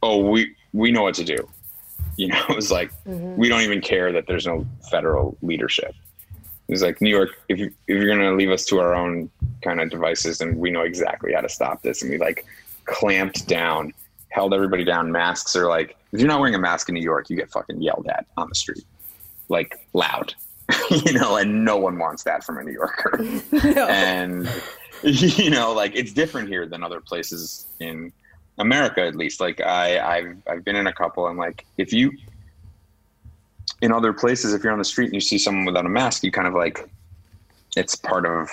oh, 0.03 0.19
we, 0.19 0.55
we 0.73 0.93
know 0.93 1.03
what 1.03 1.15
to 1.17 1.25
do. 1.25 1.37
You 2.19 2.29
know, 2.29 2.45
it 2.51 2.55
was 2.55 2.71
like, 2.71 2.93
mm-hmm. 3.07 3.37
we 3.37 3.49
don't 3.49 3.63
even 3.63 3.81
care 3.81 4.13
that 4.13 4.27
there's 4.27 4.47
no 4.47 4.67
federal 4.91 5.35
leadership. 5.41 5.95
It 6.69 6.73
was 6.73 6.83
like 6.83 7.01
New 7.01 7.09
York, 7.09 7.31
if, 7.49 7.59
you, 7.59 7.69
if 7.89 7.97
you're 7.97 8.07
going 8.07 8.21
to 8.21 8.35
leave 8.35 8.51
us 8.51 8.67
to 8.67 8.81
our 8.81 8.95
own 8.95 9.31
kind 9.63 9.81
of 9.81 9.89
devices, 9.89 10.37
then 10.37 10.59
we 10.59 10.71
know 10.71 10.83
exactly 10.83 11.33
how 11.33 11.41
to 11.41 11.49
stop 11.49 11.81
this. 11.81 12.03
And 12.03 12.11
we 12.11 12.19
like 12.19 12.45
clamped 12.85 13.47
down, 13.49 13.93
held 14.31 14.55
everybody 14.55 14.85
down. 14.85 15.13
Masks 15.13 15.55
are 15.57 15.69
like, 15.69 15.97
if 16.13 16.21
you're 16.21 16.29
not 16.29 16.41
wearing 16.41 16.55
a 16.55 16.59
mask 16.59 16.89
in 16.89 16.95
New 16.95 17.03
York, 17.03 17.31
you 17.31 17.37
get 17.37 17.51
fucking 17.51 17.81
yelled 17.81 18.07
at 18.09 18.27
on 18.37 18.49
the 18.49 18.55
street, 18.55 18.85
like 19.49 19.87
loud, 19.93 20.35
you 20.91 21.13
know, 21.13 21.37
and 21.37 21.65
no 21.65 21.77
one 21.77 21.99
wants 21.99 22.23
that 22.25 22.45
from 22.45 22.59
a 22.59 22.65
New 22.65 22.73
Yorker. 22.73 23.19
And, 23.91 24.49
you 25.03 25.51
know, 25.51 25.73
like 25.73 25.93
it's 25.95 26.13
different 26.13 26.49
here 26.49 26.67
than 26.67 26.83
other 26.83 27.01
places 27.01 27.67
in 27.81 28.13
America, 28.59 29.01
at 29.03 29.17
least. 29.17 29.41
Like 29.41 29.61
I, 29.61 29.99
I've, 29.99 30.37
I've 30.49 30.65
been 30.65 30.77
in 30.77 30.87
a 30.87 30.93
couple 30.93 31.27
and 31.27 31.39
like, 31.39 31.65
if 31.79 31.93
you, 31.93 32.13
in 33.81 33.93
other 33.93 34.13
places, 34.13 34.55
if 34.55 34.63
you're 34.63 34.73
on 34.73 34.79
the 34.79 34.85
street 34.85 35.07
and 35.07 35.15
you 35.15 35.21
see 35.21 35.39
someone 35.39 35.65
without 35.65 35.87
a 35.87 35.89
mask, 35.89 36.23
you 36.23 36.31
kind 36.31 36.47
of 36.47 36.55
like, 36.55 36.89
it's 37.77 37.97
part 37.97 38.27
of, 38.27 38.51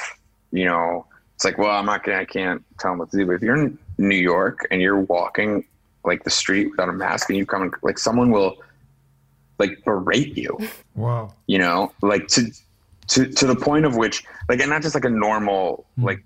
you 0.51 0.65
know, 0.65 1.05
it's 1.35 1.45
like, 1.45 1.57
well, 1.57 1.71
I'm 1.71 1.85
not 1.85 2.03
gonna, 2.03 2.17
I 2.17 2.25
can't 2.25 2.63
tell 2.79 2.91
them 2.91 2.99
what 2.99 3.11
to 3.11 3.17
do. 3.17 3.25
But 3.25 3.33
if 3.33 3.41
you're 3.41 3.55
in 3.55 3.77
New 3.99 4.15
York 4.15 4.65
and 4.71 4.81
you're 4.81 5.01
walking 5.01 5.65
like 6.05 6.23
the 6.23 6.29
street 6.29 6.71
without 6.71 6.89
a 6.89 6.93
mask 6.93 7.29
and 7.29 7.37
you 7.37 7.45
come 7.45 7.61
and 7.61 7.73
like 7.83 7.99
someone 7.99 8.31
will 8.31 8.57
like 9.59 9.83
berate 9.83 10.35
you. 10.37 10.57
Wow. 10.95 11.33
you 11.47 11.57
know 11.57 11.93
like 12.01 12.27
to 12.29 12.51
to 13.07 13.25
to 13.31 13.47
the 13.47 13.55
point 13.55 13.85
of 13.85 13.95
which 13.95 14.25
like 14.49 14.59
and 14.59 14.69
not 14.69 14.81
just 14.81 14.95
like 14.95 15.05
a 15.05 15.09
normal 15.09 15.85
hmm. 15.95 16.03
like 16.03 16.21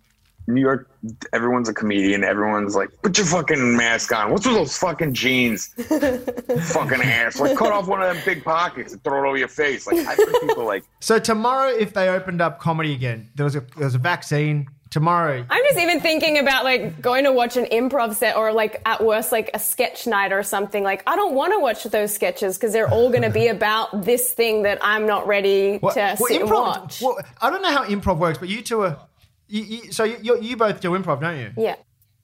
new 0.48 0.62
york 0.62 0.89
everyone's 1.32 1.70
a 1.70 1.74
comedian 1.75 2.24
everyone's 2.24 2.75
like 2.75 2.89
put 3.03 3.15
your 3.18 3.27
fucking 3.27 3.77
mask 3.77 4.12
on. 4.12 4.32
What's 4.32 4.48
with 4.48 4.56
those 4.56 4.75
fucking 4.77 5.13
jeans? 5.13 5.68
Fucking 5.77 7.01
ass. 7.01 7.39
Like 7.39 7.56
cut 7.56 7.72
off 7.72 7.88
one 7.88 8.01
of 8.01 8.15
them 8.15 8.24
big 8.25 8.44
pockets 8.44 8.94
and 8.94 9.03
throw 9.03 9.24
it 9.24 9.27
over 9.27 9.38
your 9.38 9.48
face. 9.48 9.86
Like 9.86 9.98
i've 10.08 10.18
heard 10.18 10.42
people 10.42 10.65
like 10.65 10.84
So 11.00 11.20
tomorrow, 11.20 11.70
if 11.70 11.94
they 11.94 12.10
opened 12.10 12.42
up 12.42 12.60
comedy 12.60 12.94
again, 12.94 13.30
there 13.36 13.44
was 13.44 13.56
a 13.56 13.62
there 13.77 13.86
was 13.86 13.96
a 13.96 14.00
vaccine. 14.00 14.68
Tomorrow, 14.93 15.43
I'm 15.50 15.63
just 15.63 15.79
even 15.79 16.00
thinking 16.01 16.38
about 16.38 16.63
like 16.63 17.01
going 17.01 17.23
to 17.23 17.31
watch 17.31 17.57
an 17.57 17.65
improv 17.65 18.13
set 18.13 18.35
or 18.38 18.53
like 18.53 18.79
at 18.85 19.03
worst 19.03 19.31
like 19.31 19.50
a 19.55 19.59
sketch 19.59 20.05
night 20.05 20.31
or 20.31 20.43
something. 20.43 20.83
Like 20.83 21.01
I 21.07 21.15
don't 21.15 21.33
want 21.33 21.51
to 21.53 21.59
watch 21.59 21.83
those 21.85 22.13
sketches 22.13 22.57
because 22.59 22.73
they're 22.73 22.88
all 22.91 23.09
going 23.09 23.23
to 23.23 23.31
be 23.31 23.47
about 23.57 24.03
this 24.03 24.33
thing 24.33 24.62
that 24.63 24.77
I'm 24.83 25.07
not 25.07 25.25
ready 25.25 25.77
What- 25.79 25.95
to 25.95 26.00
well, 26.19 26.27
sit 26.27 26.41
and 26.41 26.50
improv. 26.50 26.51
watch. 26.62 27.01
well, 27.01 27.17
I 27.41 27.50
don't 27.50 27.63
know 27.63 27.71
how 27.71 27.85
improv 27.85 28.19
works, 28.19 28.38
but 28.38 28.50
you 28.50 28.62
two 28.62 28.81
are. 28.83 29.00
You, 29.47 29.63
you, 29.63 29.91
so 29.91 30.03
you, 30.03 30.17
you 30.21 30.41
you 30.41 30.57
both 30.57 30.79
do 30.79 30.91
improv, 30.91 31.21
don't 31.21 31.39
you? 31.39 31.51
yeah. 31.57 31.75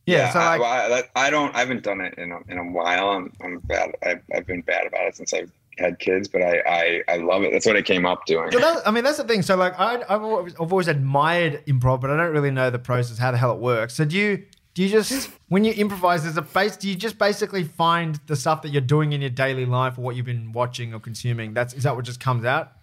Yeah. 0.05 0.31
so 0.31 0.39
I, 0.39 0.57
like, 0.57 0.61
I, 0.61 0.89
that- 0.89 1.09
I 1.15 1.29
don't 1.31 1.55
i 1.55 1.59
haven't 1.59 1.83
done 1.83 2.01
it 2.01 2.15
in 2.19 2.31
a, 2.31 2.39
in 2.49 2.57
a 2.59 2.63
while 2.63 3.09
i'm, 3.09 3.31
I'm 3.43 3.59
bad 3.59 3.95
I've, 4.03 4.21
I've 4.35 4.47
been 4.47 4.61
bad 4.61 4.87
about 4.87 5.01
it 5.07 5.15
since 5.15 5.33
i've 5.33 5.51
had 5.79 5.99
kids 5.99 6.27
but 6.27 6.41
I, 6.41 6.59
I 6.67 7.01
i 7.07 7.17
love 7.17 7.43
it 7.43 7.51
that's 7.51 7.65
what 7.65 7.75
i 7.75 7.81
came 7.81 8.05
up 8.05 8.25
doing 8.25 8.49
But 8.51 8.61
that, 8.61 8.87
I 8.87 8.91
mean, 8.91 9.03
that's 9.03 9.17
the 9.17 9.23
thing. 9.23 9.41
So, 9.41 9.55
like, 9.55 9.79
I, 9.79 10.01
I've, 10.09 10.21
always, 10.21 10.53
I've 10.55 10.71
always 10.71 10.87
admired 10.87 11.63
improv, 11.65 12.01
but 12.01 12.09
I 12.09 12.17
don't 12.17 12.31
really 12.31 12.51
know 12.51 12.69
the 12.69 12.79
process, 12.79 13.17
how 13.17 13.31
the 13.31 13.37
hell 13.37 13.53
it 13.53 13.59
works. 13.59 13.95
So, 13.95 14.05
do 14.05 14.17
you 14.17 14.45
do 14.73 14.83
you 14.83 14.89
just 14.89 15.29
when 15.49 15.65
you 15.65 15.73
improvise, 15.73 16.23
there's 16.23 16.37
a 16.37 16.41
base? 16.41 16.77
Do 16.77 16.87
you 16.87 16.95
just 16.95 17.17
basically 17.17 17.63
find 17.63 18.19
the 18.27 18.35
stuff 18.35 18.61
that 18.61 18.69
you're 18.69 18.81
doing 18.81 19.13
in 19.13 19.21
your 19.21 19.29
daily 19.29 19.65
life 19.65 19.97
or 19.97 20.01
what 20.01 20.15
you've 20.15 20.25
been 20.25 20.51
watching 20.51 20.93
or 20.93 20.99
consuming? 20.99 21.53
That's 21.53 21.73
is 21.73 21.83
that 21.83 21.95
what 21.95 22.05
just 22.05 22.19
comes 22.19 22.45
out? 22.45 22.73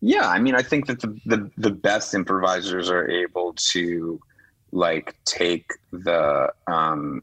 Yeah, 0.00 0.28
I 0.28 0.38
mean, 0.38 0.54
I 0.54 0.62
think 0.62 0.86
that 0.86 1.00
the, 1.00 1.18
the 1.26 1.50
the 1.58 1.70
best 1.70 2.14
improvisers 2.14 2.88
are 2.88 3.08
able 3.08 3.54
to 3.72 4.20
like 4.72 5.16
take 5.24 5.70
the 5.92 6.52
um 6.66 7.22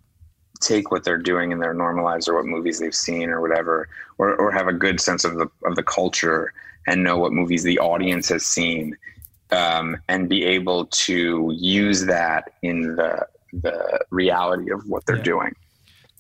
take 0.62 0.92
what 0.92 1.04
they're 1.04 1.18
doing 1.18 1.52
in 1.52 1.60
their 1.60 1.74
normal 1.74 2.04
lives 2.06 2.28
or 2.28 2.36
what 2.36 2.46
movies 2.46 2.80
they've 2.80 2.96
seen 2.96 3.30
or 3.30 3.42
whatever 3.42 3.90
or 4.18 4.36
or 4.36 4.52
have 4.52 4.68
a 4.68 4.74
good 4.74 5.00
sense 5.02 5.24
of 5.26 5.36
the 5.36 5.48
of 5.66 5.76
the 5.76 5.84
culture 5.84 6.54
and 6.88 7.04
know 7.04 7.18
what 7.18 7.32
movies 7.34 7.64
the 7.64 7.80
audience 7.80 8.30
has 8.30 8.46
seen 8.46 8.96
um 9.52 9.98
and 10.08 10.30
be 10.30 10.44
able 10.46 10.86
to 10.88 11.52
use 11.56 12.06
that 12.06 12.54
in 12.62 12.96
the 12.96 13.26
the 13.62 14.00
reality 14.10 14.72
of 14.72 14.88
what 14.88 15.06
they're 15.06 15.18
Yeah. 15.18 15.24
doing. 15.24 15.56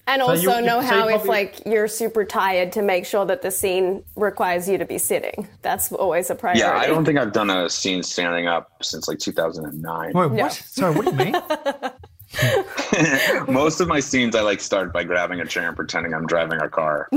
And 0.06 0.22
So 0.22 0.28
also 0.28 0.52
you- 0.52 0.56
you- 0.58 0.62
know 0.66 0.82
so 0.82 0.88
how 0.88 1.08
you 1.08 1.16
if 1.16 1.26
like 1.26 1.66
you're 1.66 1.88
super 1.88 2.26
tired 2.26 2.74
to 2.74 2.82
make 2.82 3.06
sure 3.06 3.26
that 3.26 3.42
the 3.42 3.50
scene 3.52 4.04
requires 4.18 4.68
you 4.68 4.78
to 4.78 4.86
be 4.86 4.98
sitting. 4.98 5.48
That's 5.62 5.92
always 5.94 6.30
a 6.30 6.36
priority. 6.36 6.60
Yeah, 6.60 6.74
I 6.78 6.88
don't 6.88 7.06
think 7.06 7.18
I've 7.18 7.32
done 7.32 7.50
a 7.50 7.70
scene 7.70 8.04
standing 8.04 8.46
up 8.48 8.70
since 8.84 9.08
like 9.08 9.20
2009. 9.20 10.12
Wait, 10.14 10.32
No. 10.32 10.44
what? 10.44 10.52
Sorry, 10.54 10.94
what 10.94 11.06
do 11.06 11.12
you 11.12 11.18
mean? 11.18 11.36
Most 13.48 13.80
of 13.80 13.88
my 13.88 14.00
scenes, 14.00 14.36
I 14.36 14.42
like 14.42 14.60
start 14.62 14.92
by 14.94 15.04
grabbing 15.04 15.40
a 15.42 15.46
chair 15.46 15.68
and 15.68 15.76
pretending 15.76 16.14
I'm 16.14 16.26
driving 16.28 16.60
a 16.62 16.70
car. 16.70 17.08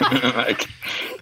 like, 0.00 0.68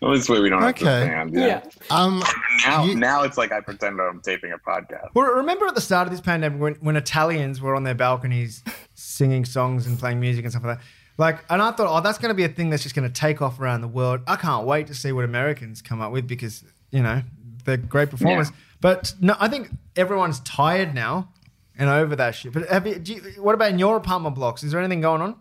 well, 0.01 0.13
this 0.13 0.29
way 0.29 0.41
we 0.41 0.49
don't 0.49 0.63
have 0.63 0.71
Okay. 0.71 0.85
to 0.85 1.03
stand. 1.07 1.35
Yeah. 1.35 1.47
Yeah. 1.47 1.63
Um, 1.91 2.23
Now, 2.67 2.85
You- 2.85 2.95
now 2.97 3.23
it's 3.23 3.37
like 3.39 3.53
I 3.53 3.61
pretend 3.61 4.01
I'm 4.01 4.21
taping 4.21 4.53
a 4.53 4.59
podcast. 4.59 5.09
Well, 5.15 5.27
remember 5.27 5.67
at 5.67 5.75
the 5.75 5.81
start 5.81 6.07
of 6.07 6.13
this 6.13 6.21
pandemic 6.21 6.61
when, 6.61 6.75
when 6.77 6.97
Italians 6.97 7.61
were 7.61 7.75
on 7.75 7.85
their 7.85 7.95
balconies 7.95 8.63
singing 8.95 9.45
songs 9.45 9.87
and 9.87 9.99
playing 9.99 10.21
music 10.21 10.45
and 10.45 10.53
stuff 10.53 10.65
like 10.65 10.79
that? 10.79 10.85
Like, 11.19 11.45
and 11.51 11.61
I 11.61 11.73
thought, 11.73 11.89
oh, 11.89 12.01
that's 12.01 12.19
going 12.19 12.31
to 12.31 12.35
be 12.35 12.45
a 12.45 12.49
thing 12.49 12.71
that's 12.71 12.85
just 12.85 12.95
going 12.95 13.09
to 13.11 13.13
take 13.21 13.43
off 13.43 13.59
around 13.61 13.81
the 13.81 13.89
world. 13.89 14.21
I 14.29 14.37
can't 14.37 14.65
wait 14.67 14.87
to 14.87 14.95
see 14.95 15.11
what 15.11 15.25
Americans 15.25 15.83
come 15.83 16.01
up 16.01 16.13
with 16.13 16.29
because, 16.29 16.63
you 16.93 17.03
know, 17.03 17.23
they're 17.65 17.77
great 17.77 18.11
performers. 18.11 18.51
Yeah. 18.51 18.57
But 18.81 19.15
no, 19.21 19.35
I 19.41 19.49
think 19.49 19.71
everyone's 19.97 20.39
tired 20.41 20.95
now 20.95 21.31
and 21.79 21.89
over 21.89 22.17
that 22.17 22.35
shit. 22.35 22.53
But 22.53 22.69
have 22.69 22.87
you, 22.87 22.99
do 22.99 23.15
you, 23.15 23.21
what 23.43 23.55
about 23.55 23.71
in 23.71 23.79
your 23.79 23.97
apartment 23.97 24.35
blocks? 24.35 24.63
Is 24.63 24.73
there 24.73 24.81
anything 24.81 25.01
going 25.01 25.23
on? 25.23 25.37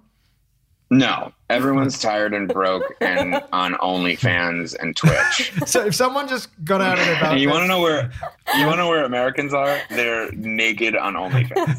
No, 0.90 1.34
everyone's 1.50 2.00
tired 2.00 2.34
and 2.34 2.48
broke 2.48 2.96
and 3.02 3.42
on 3.52 3.74
OnlyFans 3.74 4.74
and 4.80 4.96
Twitch. 4.96 5.52
So 5.68 5.86
if 5.86 5.96
someone 5.96 6.30
just 6.30 6.48
got 6.64 6.80
out 6.80 6.98
of 6.98 7.06
their 7.06 7.20
balcony, 7.20 7.42
you 7.42 7.50
want 7.50 7.64
to 7.64 7.68
know 7.68 7.82
where 7.82 8.10
you 8.58 8.66
want 8.66 8.76
to 8.76 8.84
know 8.84 8.88
where 8.88 9.04
Americans 9.04 9.54
are? 9.54 9.78
They're 9.90 10.32
naked 10.32 10.96
on 10.96 11.16
OnlyFans. 11.16 11.76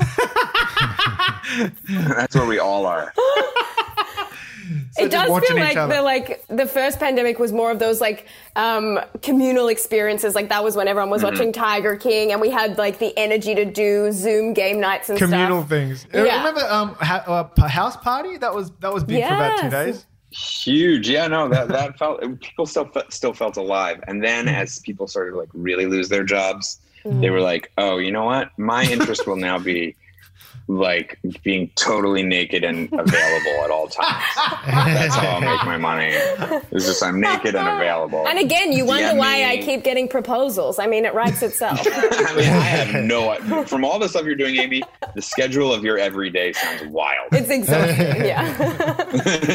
That's 2.16 2.34
where 2.36 2.44
we 2.46 2.58
all 2.58 2.84
are. 2.84 3.14
it 4.98 5.10
does 5.10 5.26
feel 5.46 5.56
like 5.56 5.74
the 5.74 6.02
like 6.02 6.44
the 6.48 6.66
first 6.66 6.98
pandemic 6.98 7.38
was 7.38 7.52
more 7.52 7.70
of 7.70 7.78
those 7.78 8.00
like 8.00 8.26
um, 8.56 8.98
communal 9.22 9.68
experiences. 9.68 10.34
Like 10.34 10.48
that 10.48 10.62
was 10.64 10.76
when 10.76 10.88
everyone 10.88 11.10
was 11.10 11.22
Mm-hmm. 11.22 11.34
watching 11.34 11.52
Tiger 11.52 11.96
King, 11.96 12.32
and 12.32 12.40
we 12.40 12.50
had 12.50 12.78
like 12.78 12.98
the 12.98 13.16
energy 13.18 13.54
to 13.54 13.64
do 13.64 14.10
Zoom 14.12 14.52
game 14.54 14.80
nights 14.80 15.08
and 15.08 15.18
stuff. 15.18 15.30
communal 15.30 15.60
stuff. 15.60 15.68
things. 15.68 16.06
Yeah. 16.12 16.38
Remember 16.38 16.60
um, 16.70 16.94
ha- 17.00 17.24
uh, 17.56 17.68
house 17.68 17.96
party? 17.96 18.36
That 18.38 18.54
was 18.54 18.70
that 18.80 18.92
was 18.92 19.04
big 19.04 19.24
for 19.26 19.34
about 19.34 19.60
two 19.60 19.70
days. 19.70 20.06
Huge, 20.30 21.08
yeah. 21.08 21.26
No, 21.26 21.48
that 21.48 21.68
that 21.68 21.98
felt 21.98 22.20
people 22.40 22.66
still 22.66 22.90
still 23.08 23.32
felt 23.32 23.56
alive. 23.56 24.02
And 24.06 24.22
then 24.22 24.46
Hmm. 24.46 24.54
as 24.54 24.78
people 24.80 25.06
started 25.06 25.32
to 25.32 25.38
like 25.38 25.48
really 25.54 25.86
lose 25.86 26.08
their 26.10 26.24
jobs, 26.24 26.80
they 27.04 27.30
were 27.30 27.40
like, 27.40 27.72
"Oh, 27.78 27.96
you 27.98 28.12
know 28.12 28.24
what? 28.24 28.50
My 28.58 28.84
interest 28.84 29.26
will 29.26 29.36
now 29.36 29.58
be 29.58 29.96
like 30.68 31.18
being 31.42 31.70
totally 31.76 32.22
naked 32.22 32.62
and 32.62 32.92
available 32.92 33.64
at 33.64 33.70
all 33.70 33.88
times. 33.88 34.24
That's 34.66 35.14
how 35.14 35.28
I'll 35.28 35.40
make 35.40 35.64
my 35.64 35.76
money. 35.78 36.10
It's 36.70 36.86
just 36.86 37.02
I'm 37.02 37.20
naked 37.20 37.54
and 37.54 37.68
available." 37.68 38.26
And 38.28 38.38
again, 38.38 38.72
you 38.72 38.84
wonder 38.84 39.14
why 39.16 39.44
I 39.44 39.58
keep 39.58 39.82
getting 39.82 40.08
proposals. 40.08 40.78
I 40.78 40.86
mean, 40.86 41.04
it 41.04 41.14
writes 41.14 41.42
itself. 41.42 41.80
I 41.86 42.36
mean, 42.36 42.46
I 42.52 42.60
have 42.60 43.04
no. 43.04 43.64
From 43.64 43.84
all 43.84 43.98
the 43.98 44.08
stuff 44.08 44.24
you're 44.24 44.34
doing, 44.34 44.56
Amy, 44.56 44.82
the 45.14 45.22
schedule 45.22 45.72
of 45.72 45.84
your 45.84 45.98
everyday 45.98 46.52
sounds 46.52 46.84
wild. 46.84 47.28
it's 47.32 47.50
exhausting. 47.50 48.06
Yeah. 48.28 48.56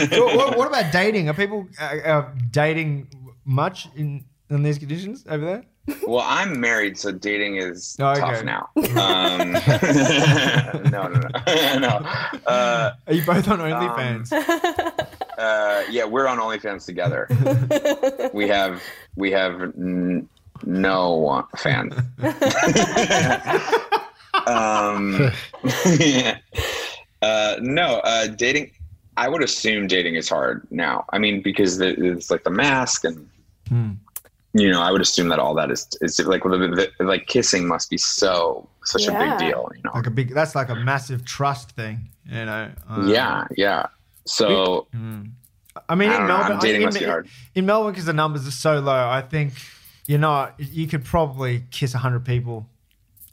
So 0.09 0.35
what, 0.35 0.57
what 0.57 0.67
about 0.67 0.91
dating? 0.91 1.29
Are 1.29 1.33
people 1.33 1.67
uh, 1.79 1.83
uh, 2.05 2.29
dating 2.51 3.07
much 3.45 3.87
in 3.95 4.25
in 4.53 4.63
these 4.63 4.77
conditions 4.77 5.25
over 5.29 5.43
there? 5.45 5.63
Well, 6.07 6.23
I'm 6.25 6.59
married, 6.61 6.97
so 6.97 7.11
dating 7.11 7.57
is 7.57 7.97
Oh, 7.99 8.11
okay. 8.11 8.19
tough 8.21 8.43
now. 8.45 8.69
Um, 8.93 9.51
no, 10.91 11.07
no, 11.07 11.19
no, 11.19 11.29
no. 11.79 12.39
Uh, 12.47 12.93
Are 13.07 13.13
you 13.13 13.25
both 13.25 13.47
on 13.49 13.59
Um, 13.59 13.69
OnlyFans? 13.71 14.31
uh, 15.37 15.83
yeah, 15.89 16.05
we're 16.05 16.27
on 16.27 16.37
OnlyFans 16.37 16.85
together. 16.85 17.27
we 18.33 18.47
have 18.47 18.81
we 19.15 19.31
have 19.31 19.61
n- 19.61 20.29
no 20.65 21.45
fans. 21.57 21.93
um, 24.47 25.31
uh, 27.21 27.55
no, 27.61 27.99
uh, 28.03 28.27
dating. 28.27 28.71
I 29.15 29.29
would 29.29 29.43
assume 29.43 29.85
dating 29.87 30.15
is 30.15 30.27
hard 30.29 30.65
now. 30.71 31.05
I 31.11 31.19
mean, 31.19 31.41
because 31.41 31.77
the, 31.77 31.89
it's 32.13 32.31
like 32.31 32.43
the 32.43 32.49
mask 32.51 33.03
and. 33.05 33.29
You 34.55 34.69
know, 34.69 34.81
I 34.81 34.91
would 34.91 35.01
assume 35.01 35.29
that 35.29 35.39
all 35.39 35.55
that 35.55 35.71
is 35.71 35.87
is 36.01 36.19
like 36.19 36.43
the, 36.43 36.91
the, 36.99 37.03
like 37.03 37.25
kissing 37.27 37.67
must 37.67 37.89
be 37.89 37.97
so 37.97 38.69
such 38.85 39.07
a 39.07 39.11
big 39.11 39.37
deal. 39.39 39.69
You 39.75 39.81
know, 39.83 39.91
like 39.95 40.05
a 40.07 40.11
big. 40.11 40.33
That's 40.33 40.53
like 40.55 40.69
a 40.69 40.75
massive 40.75 41.25
trust 41.25 41.71
thing. 41.71 42.09
You 42.25 42.45
know. 42.45 42.71
Um, 42.87 43.07
yeah, 43.07 43.47
yeah. 43.57 43.87
So 44.25 44.87
I 45.89 45.95
mean, 45.95 46.09
I 46.09 46.13
in 46.13 46.19
don't 46.19 46.27
know, 46.27 46.37
Melbourne, 46.37 46.59
dating 46.59 46.81
in, 46.81 46.85
must 46.85 46.99
be 46.99 47.05
hard. 47.05 47.27
in 47.55 47.65
Melbourne, 47.65 47.91
because 47.93 48.05
the 48.05 48.13
numbers 48.13 48.47
are 48.47 48.51
so 48.51 48.79
low, 48.79 49.09
I 49.09 49.21
think 49.21 49.53
you 50.05 50.17
know 50.17 50.49
you 50.57 50.87
could 50.87 51.03
probably 51.03 51.63
kiss 51.71 51.93
hundred 51.93 52.23
people, 52.25 52.67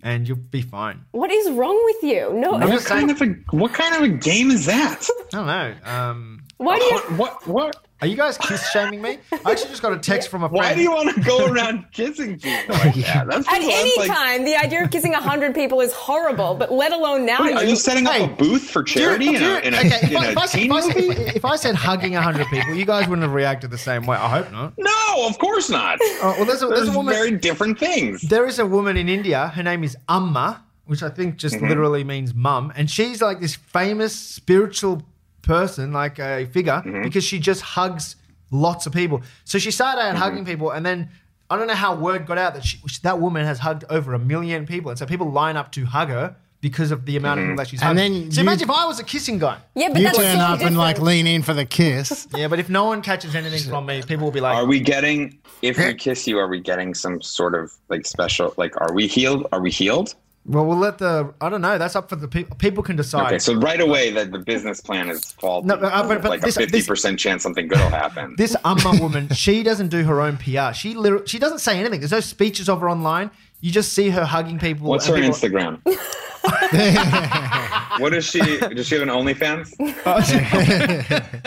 and 0.02 0.26
you'll 0.26 0.38
be 0.38 0.62
fine. 0.62 1.04
what 1.12 1.30
is 1.30 1.50
wrong 1.50 1.80
with 1.84 2.02
you? 2.10 2.32
No. 2.34 2.52
What 2.52 2.68
just 2.70 2.88
saying- 2.88 3.08
kind 3.08 3.10
of 3.10 3.20
a 3.52 3.56
what 3.56 3.74
kind 3.74 3.94
of 3.94 4.02
a 4.02 4.08
game 4.08 4.50
is 4.50 4.64
that? 4.66 5.06
I 5.10 5.24
don't 5.30 5.46
know. 5.46 5.74
Um, 5.84 6.42
Why 6.56 6.78
do 6.78 6.84
you? 6.84 6.98
What 7.18 7.46
what? 7.46 7.46
what? 7.46 7.86
Are 8.00 8.07
you 8.07 8.16
guys 8.16 8.38
kiss 8.38 8.71
shaming 8.71 9.02
me? 9.02 9.19
I 9.33 9.50
actually 9.52 9.71
just 9.71 9.83
got 9.83 9.92
a 9.92 9.99
text 9.99 10.28
from 10.28 10.42
a 10.42 10.49
friend. 10.49 10.64
Why 10.64 10.75
do 10.75 10.80
you 10.80 10.90
want 10.90 11.14
to 11.14 11.21
go 11.21 11.47
around 11.47 11.85
kissing 11.92 12.38
people 12.38 12.75
like 12.76 12.95
that? 13.07 13.26
That's 13.28 13.47
At 13.47 13.61
any 13.61 13.99
like, 13.99 14.11
time, 14.11 14.45
the 14.45 14.57
idea 14.57 14.85
of 14.85 14.90
kissing 14.90 15.12
hundred 15.12 15.54
people 15.54 15.80
is 15.80 15.92
horrible. 15.92 16.54
But 16.54 16.73
let 16.73 16.92
alone 16.92 17.26
now, 17.26 17.42
Wait, 17.42 17.54
are 17.54 17.64
you 17.64 17.76
setting 17.76 18.07
up 18.07 18.12
Hey, 18.14 18.25
a 18.25 18.28
booth 18.28 18.71
for 18.71 18.83
charity 18.83 19.28
in 19.28 19.37
a, 19.37 19.38
okay, 19.38 19.59
if, 19.59 20.11
in 20.11 20.16
I, 20.16 20.26
a 20.26 20.30
if, 20.30 20.38
I, 20.38 20.47
teen 20.47 20.73
if, 20.73 20.73
I, 20.73 20.87
movie? 20.87 21.09
if, 21.09 21.37
if 21.37 21.45
I 21.45 21.57
said 21.57 21.75
hugging 21.75 22.14
100 22.14 22.47
people, 22.47 22.75
you 22.75 22.87
guys 22.87 23.07
wouldn't 23.07 23.23
have 23.23 23.35
reacted 23.35 23.71
the 23.71 23.78
same 23.78 24.07
way. 24.07 24.16
I 24.16 24.28
hope 24.28 24.50
not. 24.50 24.73
No, 24.78 25.26
of 25.28 25.38
course 25.38 25.69
not. 25.69 25.99
Oh, 26.00 26.35
well, 26.38 26.45
there's 26.47 26.62
a, 26.62 26.66
there's 26.66 26.80
There's 26.80 26.95
a 26.95 26.99
woman. 26.99 27.14
very 27.14 27.33
different 27.33 27.78
things. 27.78 28.23
there 28.23 28.47
is 28.47 28.59
a 28.59 28.66
woman 28.66 28.97
in 28.97 29.09
India. 29.09 29.49
Her 29.49 29.62
name 29.62 29.85
is 29.85 29.97
Amma, 30.09 30.64
which 30.87 31.02
I 31.02 31.11
think 31.11 31.37
just 31.37 31.57
mm-hmm. 31.57 31.69
literally 31.69 32.02
means 32.02 32.35
mum, 32.35 32.73
and 32.75 32.90
she's 32.90 33.21
like 33.21 33.40
this 33.40 33.54
famous 33.54 34.14
spiritual 34.16 35.02
person, 35.42 35.92
like 35.92 36.18
a 36.18 36.47
figure, 36.47 36.82
mm-hmm. 36.85 37.02
because 37.02 37.25
she 37.25 37.38
just 37.38 37.62
hugs 37.62 38.16
lots 38.50 38.87
of 38.87 38.92
people. 38.92 39.23
So 39.44 39.59
she 39.59 39.70
started 39.70 40.02
out 40.02 40.16
hugging 40.16 40.38
mm-hmm. 40.38 40.47
people, 40.47 40.70
and 40.70 40.85
then 40.85 41.11
I 41.49 41.56
don't 41.56 41.66
know 41.66 41.75
how 41.75 41.94
word 41.97 42.26
got 42.26 42.38
out 42.38 42.54
that 42.54 42.64
she, 42.64 42.78
that 43.02 43.20
woman 43.20 43.44
has 43.44 43.59
hugged 43.59 43.85
over 43.90 44.14
a 44.14 44.18
million 44.18 44.66
people, 44.66 44.90
and 44.90 44.99
so 44.99 45.06
people 45.06 45.30
line 45.30 45.56
up 45.56 45.73
to 45.73 45.85
hug 45.85 46.09
her 46.09 46.37
because 46.61 46.90
of 46.90 47.06
the 47.06 47.16
amount 47.16 47.40
of 47.40 47.44
mm-hmm. 47.44 47.52
people 47.52 47.64
that 47.64 47.68
she's 47.68 47.82
And 47.82 47.99
hugging. 47.99 48.23
then 48.23 48.32
so 48.32 48.40
you- 48.40 48.47
imagine 48.47 48.68
if 48.68 48.76
I 48.76 48.87
was 48.87 49.00
a 49.00 49.04
kissing 49.04 49.38
guy. 49.38 49.59
Yeah, 49.75 49.88
but 49.88 49.99
You 49.99 50.04
that's 50.04 50.18
turn 50.18 50.37
so 50.37 50.42
up 50.42 50.61
and 50.61 50.76
like 50.76 51.00
lean 51.00 51.26
in 51.26 51.42
for 51.42 51.54
the 51.54 51.64
kiss. 51.64 52.28
Yeah, 52.37 52.49
but 52.49 52.59
if 52.59 52.68
no 52.68 52.85
one 52.85 53.02
catches 53.02 53.35
anything 53.35 53.68
from 53.68 53.87
me, 53.87 54.02
people 54.02 54.25
will 54.25 54.32
be 54.32 54.40
like, 54.40 54.56
Are 54.56 54.66
we 54.66 54.80
getting 54.80 55.38
if 55.62 55.78
we 55.78 55.94
kiss 56.06 56.26
you? 56.26 56.38
Are 56.38 56.49
we 56.49 56.61
getting 56.61 56.94
some 56.94 57.20
sort 57.23 57.54
of 57.54 57.73
like 57.88 58.06
special? 58.06 58.54
Like, 58.56 58.78
are 58.80 58.92
we 58.92 59.06
healed? 59.06 59.47
Are 59.52 59.61
we 59.61 59.70
healed? 59.70 60.14
Well, 60.47 60.64
we'll 60.66 60.78
let 60.78 60.99
the. 60.99 61.32
I 61.40 61.49
don't 61.49 61.61
know. 61.61 61.78
That's 61.78 61.94
up 61.97 62.09
for 62.09 62.16
the 62.16 62.26
people. 62.26 62.56
People 62.56 62.82
can 62.82 62.97
decide. 62.97 63.26
Okay, 63.26 63.38
so 63.38 63.54
right 63.54 63.80
away 63.80 64.11
that 64.12 64.32
the 64.32 64.38
business 64.38 64.80
plan 64.80 65.09
is 65.11 65.32
faulty. 65.32 65.68
No, 65.68 65.76
but- 65.76 65.92
uh, 65.92 66.02
but- 66.09 66.23
but 66.23 66.30
like 66.30 66.40
this- 66.40 66.56
a 66.56 66.61
fifty 66.61 66.82
percent 66.82 67.18
chance 67.18 67.42
something 67.42 67.68
good 67.68 67.78
will 67.78 67.90
happen. 67.90 68.35
This 68.38 68.56
Amma 68.64 68.99
woman, 69.00 69.28
she 69.30 69.62
doesn't 69.62 69.88
do 69.88 70.02
her 70.04 70.20
own 70.20 70.38
PR. 70.38 70.73
She 70.73 70.94
literally, 70.94 71.26
she 71.26 71.38
doesn't 71.38 71.59
say 71.61 71.78
anything. 71.78 72.00
There's 72.00 72.11
no 72.12 72.20
speeches 72.20 72.68
of 72.68 72.80
her 72.80 72.88
online. 72.88 73.30
You 73.61 73.70
just 73.70 73.92
see 73.92 74.09
her 74.09 74.25
hugging 74.25 74.59
people. 74.59 74.88
What's 74.88 75.06
her 75.06 75.14
people- 75.14 75.30
Instagram? 75.30 75.80
what 78.00 78.14
is 78.14 78.25
she? 78.25 78.40
Does 78.61 78.87
she 78.87 78.94
have 78.94 79.02
an 79.06 79.11
OnlyFans? 79.11 79.75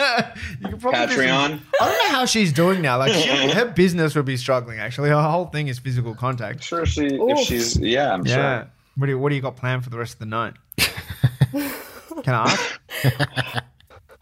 You 0.60 0.68
could 0.70 0.80
probably 0.80 1.06
do 1.06 1.14
Patreon? 1.22 1.60
I 1.80 1.88
don't 1.88 1.98
know 1.98 2.08
how 2.16 2.24
she's 2.26 2.52
doing 2.52 2.80
now. 2.80 2.98
Like 2.98 3.12
she, 3.12 3.28
her 3.28 3.66
business 3.66 4.14
would 4.14 4.24
be 4.24 4.36
struggling. 4.36 4.78
Actually, 4.78 5.10
her 5.10 5.22
whole 5.22 5.46
thing 5.46 5.68
is 5.68 5.78
physical 5.78 6.14
contact. 6.14 6.62
Sure, 6.62 6.86
she. 6.86 7.06
Oof. 7.14 7.30
If 7.30 7.38
she's 7.46 7.78
yeah, 7.78 8.12
I'm 8.14 8.24
Yeah. 8.26 8.34
sure. 8.60 8.70
What 8.96 9.06
do 9.06 9.12
you, 9.12 9.18
what 9.18 9.30
do 9.30 9.34
you 9.34 9.42
got 9.42 9.56
planned 9.56 9.84
for 9.84 9.90
the 9.90 9.98
rest 9.98 10.14
of 10.14 10.18
the 10.20 10.26
night? 10.26 10.54
Can 12.22 12.34
I 12.34 12.42
ask? 12.44 12.80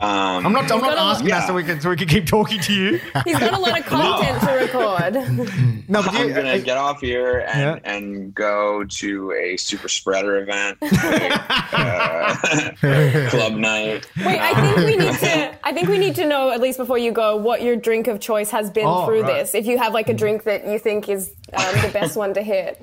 Um, 0.01 0.45
I'm 0.47 0.53
not. 0.53 0.69
I'm 0.73 0.81
not 0.81 0.81
gotta- 0.81 1.01
asking 1.01 1.29
that 1.29 1.43
Yeah. 1.43 1.47
so 1.47 1.55
we 1.55 1.63
can 1.63 1.81
so 1.81 1.89
we 1.89 1.95
can 1.97 2.09
keep 2.09 2.27
talking 2.27 2.59
to 2.61 2.73
you. 2.75 3.01
He's 3.25 3.39
got 3.39 3.53
a 3.53 3.59
lot 3.59 3.79
of 3.79 3.87
content 3.87 4.41
to 4.41 4.53
record. 4.55 5.89
No, 5.89 6.03
but 6.03 6.13
I'm 6.13 6.29
you, 6.29 6.35
gonna 6.35 6.59
get 6.59 6.77
off 6.77 7.01
here 7.01 7.47
and, 7.49 7.61
Yeah. 7.61 7.79
and 7.93 8.35
go 8.35 8.83
to 8.83 9.31
a 9.33 9.57
super 9.59 9.89
spreader 9.89 10.39
event, 10.39 10.79
like, 10.83 10.93
uh, 11.73 12.35
club 13.31 13.53
night. 13.53 14.09
Wait, 14.25 14.41
I 14.41 14.55
think 14.75 14.77
we 14.79 14.97
need 14.97 15.15
to. 15.15 15.59
I 15.65 15.73
think 15.73 15.89
we 15.89 15.99
need 15.99 16.17
to 16.17 16.27
know 16.27 16.51
at 16.51 16.61
least 16.61 16.79
before 16.79 16.99
you 16.99 17.13
go 17.13 17.37
what 17.37 17.63
your 17.63 17.77
drink 17.77 18.09
of 18.09 18.19
choice 18.19 18.51
has 18.51 18.73
been 18.73 18.87
Oh, 18.87 19.07
through 19.07 19.23
right. 19.23 19.35
this. 19.43 19.55
If 19.55 19.67
you 19.67 19.79
have 19.79 19.93
like 19.95 20.09
a 20.09 20.15
drink 20.15 20.43
that 20.45 20.67
you 20.67 20.81
think 20.81 21.09
is 21.09 21.31
um, 21.53 21.63
the 21.81 21.91
best 21.93 22.17
one 22.17 22.35
to 22.35 22.43
hit. 22.43 22.83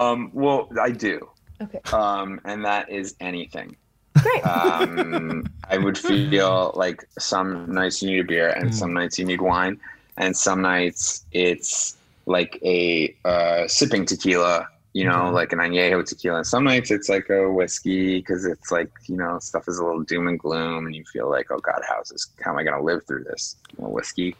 Um, 0.00 0.30
well, 0.32 0.68
I 0.80 0.90
do, 0.90 1.28
Okay, 1.62 1.80
um, 1.92 2.40
and 2.44 2.64
that 2.64 2.90
is 2.90 3.14
anything. 3.20 3.76
great. 4.18 4.44
um, 4.44 5.44
I 5.68 5.76
would 5.78 5.98
feel 5.98 6.72
like 6.74 7.04
some 7.18 7.72
nights 7.72 8.02
you 8.02 8.10
need 8.10 8.20
a 8.20 8.24
beer, 8.24 8.48
and 8.50 8.74
some 8.74 8.92
nights 8.94 9.18
you 9.18 9.26
need 9.26 9.40
wine, 9.42 9.78
and 10.16 10.34
some 10.36 10.62
nights 10.62 11.24
it's 11.32 11.98
like 12.26 12.58
a 12.64 13.14
uh, 13.24 13.68
sipping 13.68 14.06
tequila, 14.06 14.68
you 14.94 15.04
know, 15.04 15.30
like 15.30 15.52
an 15.52 15.58
añejo 15.58 16.04
tequila. 16.04 16.38
And 16.38 16.46
some 16.46 16.64
nights 16.64 16.90
it's 16.90 17.08
like 17.10 17.28
a 17.28 17.50
whiskey 17.52 18.18
because 18.20 18.46
it's 18.46 18.70
like 18.70 18.90
you 19.06 19.16
know 19.16 19.38
stuff 19.38 19.68
is 19.68 19.78
a 19.78 19.84
little 19.84 20.02
doom 20.02 20.28
and 20.28 20.38
gloom, 20.38 20.86
and 20.86 20.94
you 20.96 21.04
feel 21.04 21.28
like, 21.28 21.50
oh 21.50 21.60
God, 21.60 21.82
how's 21.86 22.08
this? 22.08 22.26
How 22.42 22.52
am 22.52 22.58
I 22.58 22.62
going 22.64 22.78
to 22.78 22.82
live 22.82 23.06
through 23.06 23.24
this? 23.24 23.56
You 23.76 23.84
know, 23.84 23.90
whiskey. 23.90 24.34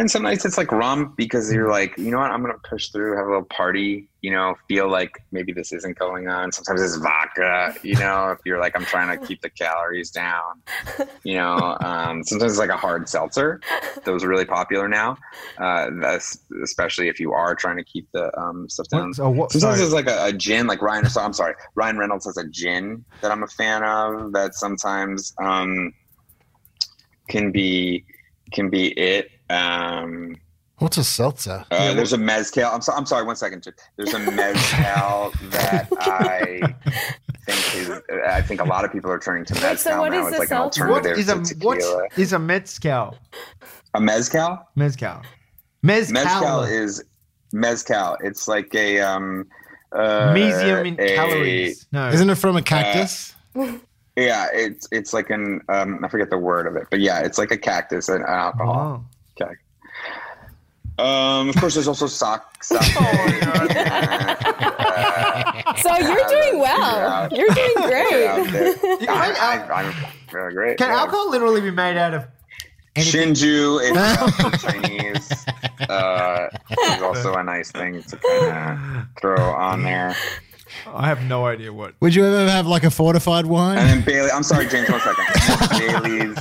And 0.00 0.10
some 0.10 0.22
nights 0.22 0.44
it's 0.44 0.58
like 0.58 0.72
rum 0.72 1.14
because 1.16 1.52
you're 1.52 1.70
like, 1.70 1.96
you 1.96 2.10
know 2.10 2.18
what, 2.18 2.30
I'm 2.30 2.42
gonna 2.42 2.54
push 2.64 2.88
through, 2.88 3.16
have 3.16 3.26
a 3.26 3.28
little 3.28 3.44
party, 3.44 4.08
you 4.20 4.30
know, 4.30 4.56
feel 4.68 4.90
like 4.90 5.22
maybe 5.32 5.52
this 5.52 5.72
isn't 5.72 5.98
going 5.98 6.28
on. 6.28 6.52
Sometimes 6.52 6.82
it's 6.82 6.96
vodka, 6.96 7.74
you 7.82 7.94
know, 7.94 8.30
if 8.30 8.38
you're 8.44 8.58
like, 8.58 8.76
I'm 8.76 8.84
trying 8.84 9.18
to 9.18 9.26
keep 9.26 9.40
the 9.40 9.50
calories 9.50 10.10
down, 10.10 10.62
you 11.24 11.34
know. 11.34 11.76
Um, 11.80 12.24
sometimes 12.24 12.52
it's 12.52 12.58
like 12.58 12.70
a 12.70 12.76
hard 12.76 13.08
seltzer. 13.08 13.60
Those 14.04 14.24
are 14.24 14.28
really 14.28 14.44
popular 14.44 14.88
now. 14.88 15.16
Uh, 15.58 15.90
especially 16.62 17.08
if 17.08 17.18
you 17.20 17.32
are 17.32 17.54
trying 17.54 17.76
to 17.76 17.84
keep 17.84 18.08
the 18.12 18.36
um, 18.38 18.68
stuff 18.68 18.88
down. 18.88 19.08
What, 19.08 19.16
so 19.16 19.30
what, 19.30 19.52
Sometimes 19.52 19.76
sorry. 19.76 19.84
it's 19.84 19.94
like 19.94 20.08
a, 20.08 20.26
a 20.26 20.32
gin, 20.32 20.66
like 20.66 20.82
Ryan. 20.82 21.08
So 21.08 21.20
I'm 21.20 21.32
sorry, 21.32 21.54
Ryan 21.74 21.98
Reynolds 21.98 22.26
has 22.26 22.36
a 22.36 22.46
gin 22.48 23.04
that 23.22 23.30
I'm 23.30 23.42
a 23.42 23.48
fan 23.48 23.82
of. 23.82 24.32
That 24.32 24.54
sometimes 24.54 25.34
um, 25.38 25.92
can 27.28 27.52
be 27.52 28.04
can 28.52 28.70
be 28.70 28.88
it. 28.98 29.30
Um, 29.50 30.36
What's 30.78 30.98
a 30.98 31.04
seltzer? 31.04 31.64
uh, 31.70 31.94
there's 31.94 32.12
a 32.12 32.18
mezcal. 32.18 32.64
I'm, 32.70 32.82
so, 32.82 32.92
I'm 32.92 33.06
sorry. 33.06 33.24
One 33.24 33.36
second. 33.36 33.66
There's 33.96 34.12
a 34.12 34.18
mezcal 34.18 35.32
that 35.50 35.88
I 36.00 36.74
think 37.46 37.74
is. 37.76 37.90
I 38.26 38.42
think 38.42 38.60
a 38.60 38.64
lot 38.64 38.84
of 38.84 38.92
people 38.92 39.10
are 39.10 39.18
turning 39.18 39.44
to 39.46 39.54
mezcal 39.54 39.76
so 39.92 40.00
what 40.00 40.12
now. 40.12 40.26
is 40.26 40.32
It's 40.32 40.38
like 40.38 40.48
an 40.50 40.56
seltzer? 40.56 40.88
what 40.88 41.06
alternative 41.06 41.18
is 41.18 41.28
a 41.30 41.34
to 41.42 41.54
tequila. 41.54 41.94
what 41.96 42.18
is 42.18 42.32
a 42.34 42.38
mezcal? 42.38 43.16
A 43.94 44.00
mezcal. 44.00 44.68
Mezcal. 44.74 45.22
Mezcal. 45.82 46.12
Mezcal 46.24 46.62
is 46.64 47.02
mezcal. 47.52 48.18
It's 48.22 48.46
like 48.48 48.74
a 48.74 49.00
um. 49.00 49.46
Uh, 49.92 50.32
Medium 50.34 50.84
in 50.86 51.00
a- 51.00 51.14
calories. 51.14 51.86
No. 51.92 52.08
Isn't 52.08 52.28
it 52.28 52.34
from 52.34 52.56
a 52.56 52.62
cactus? 52.62 53.34
Yeah, 54.16 54.48
it's 54.52 54.86
it's 54.92 55.14
like 55.14 55.30
an 55.30 55.60
um, 55.70 56.04
I 56.04 56.08
forget 56.08 56.28
the 56.28 56.36
word 56.38 56.66
of 56.66 56.76
it, 56.76 56.88
but 56.90 57.00
yeah, 57.00 57.20
it's 57.20 57.38
like 57.38 57.50
a 57.50 57.56
cactus 57.56 58.08
and 58.10 58.22
alcohol. 58.24 59.02
Oh. 59.02 59.15
Okay. 59.40 59.52
Um, 60.98 61.50
of 61.50 61.56
course, 61.56 61.74
there's 61.74 61.88
also 61.88 62.06
sock. 62.06 62.64
sock 62.64 62.82
So 65.78 65.94
you're 65.98 66.26
doing 66.28 66.58
well. 66.58 67.28
You're 67.32 67.48
doing 67.48 67.74
great. 67.76 68.28
I, 69.08 69.34
I, 69.38 69.68
I'm 69.72 69.94
very 70.30 70.54
great. 70.54 70.78
Can 70.78 70.88
yeah. 70.88 71.00
alcohol 71.00 71.28
literally 71.30 71.60
be 71.60 71.70
made 71.70 71.98
out 71.98 72.14
of 72.14 72.26
anything? 72.94 73.34
Shinju 73.34 73.82
is 73.82 73.94
also 74.18 74.50
Chinese. 74.56 75.46
Uh, 75.88 76.48
is 76.94 77.02
also 77.02 77.34
a 77.34 77.42
nice 77.42 77.70
thing 77.70 78.02
to 78.02 78.16
kind 78.16 78.98
of 78.98 79.06
throw 79.20 79.50
on 79.52 79.82
there. 79.82 80.16
I 80.86 81.06
have 81.06 81.22
no 81.24 81.46
idea 81.46 81.72
what. 81.72 81.94
Would 82.00 82.14
you 82.14 82.24
ever 82.24 82.50
have 82.50 82.66
like 82.66 82.84
a 82.84 82.90
fortified 82.90 83.46
wine? 83.46 83.78
And 83.78 83.88
then 83.88 84.02
Bailey, 84.04 84.30
I'm 84.30 84.42
sorry, 84.42 84.66
James, 84.68 84.88
one 84.90 85.00
second. 85.00 85.78
Bailey's, 85.78 86.38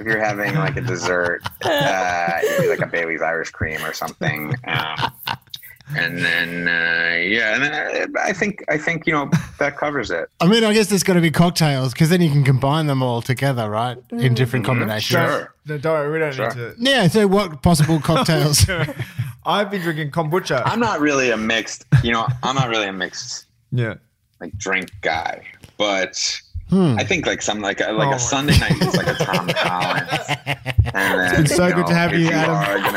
if 0.00 0.06
you're 0.06 0.18
having 0.22 0.54
like 0.54 0.76
a 0.76 0.80
dessert, 0.82 1.42
uh, 1.64 2.40
like 2.68 2.80
a 2.80 2.86
Bailey's 2.86 3.22
Irish 3.22 3.50
cream 3.50 3.82
or 3.84 3.92
something. 3.92 4.54
Um, 4.66 5.12
and 5.94 6.18
then, 6.24 6.68
uh, 6.68 7.16
yeah, 7.20 7.54
and 7.54 7.62
then 7.62 7.74
I, 8.16 8.28
I 8.28 8.32
think, 8.32 8.64
I 8.70 8.78
think, 8.78 9.06
you 9.06 9.12
know, 9.12 9.30
that 9.58 9.76
covers 9.76 10.10
it. 10.10 10.28
I 10.40 10.46
mean, 10.46 10.64
I 10.64 10.72
guess 10.72 10.86
there's 10.86 11.02
got 11.02 11.14
to 11.14 11.20
be 11.20 11.30
cocktails 11.30 11.92
because 11.92 12.08
then 12.08 12.22
you 12.22 12.30
can 12.30 12.44
combine 12.44 12.86
them 12.86 13.02
all 13.02 13.20
together, 13.20 13.68
right? 13.68 13.98
In 14.10 14.32
different 14.32 14.64
combinations. 14.64 15.20
Sure. 15.20 15.54
No, 15.66 15.76
don't 15.78 15.92
worry, 15.92 16.10
we 16.12 16.18
don't 16.18 16.32
Sure. 16.32 16.48
need 16.48 16.54
to. 16.54 16.74
Yeah. 16.78 17.08
So, 17.08 17.26
what 17.26 17.62
possible 17.62 18.00
cocktails? 18.02 18.64
I've 19.44 19.70
been 19.70 19.82
drinking 19.82 20.12
kombucha. 20.12 20.62
I'm 20.64 20.80
not 20.80 21.00
really 21.00 21.30
a 21.30 21.36
mixed, 21.36 21.84
you 22.02 22.12
know, 22.12 22.26
I'm 22.42 22.54
not 22.56 22.68
really 22.68 22.86
a 22.86 22.92
mixed 22.92 23.46
yeah. 23.72 23.94
like 24.40 24.56
drink 24.58 24.90
guy, 25.00 25.44
but 25.76 26.40
Hmm. 26.72 26.96
I 26.98 27.04
think 27.04 27.26
like 27.26 27.42
some 27.42 27.60
like 27.60 27.80
a, 27.80 27.92
like 27.92 28.08
Oh 28.08 28.14
a 28.14 28.18
Sunday 28.18 28.56
night 28.58 28.80
is 28.80 28.96
like 28.96 29.06
a 29.06 29.12
Tom 29.22 29.46
Collins. 29.54 30.24
And 30.94 31.20
then, 31.20 31.36
been 31.36 31.46
so 31.46 31.66
you 31.66 31.74
good 31.74 31.86
to 31.86 31.94
have 31.94 32.14
if 32.14 32.20
you, 32.20 32.28
you 32.28 32.32
Adam. 32.32 32.54
Are 32.54 32.78
have 32.78 32.94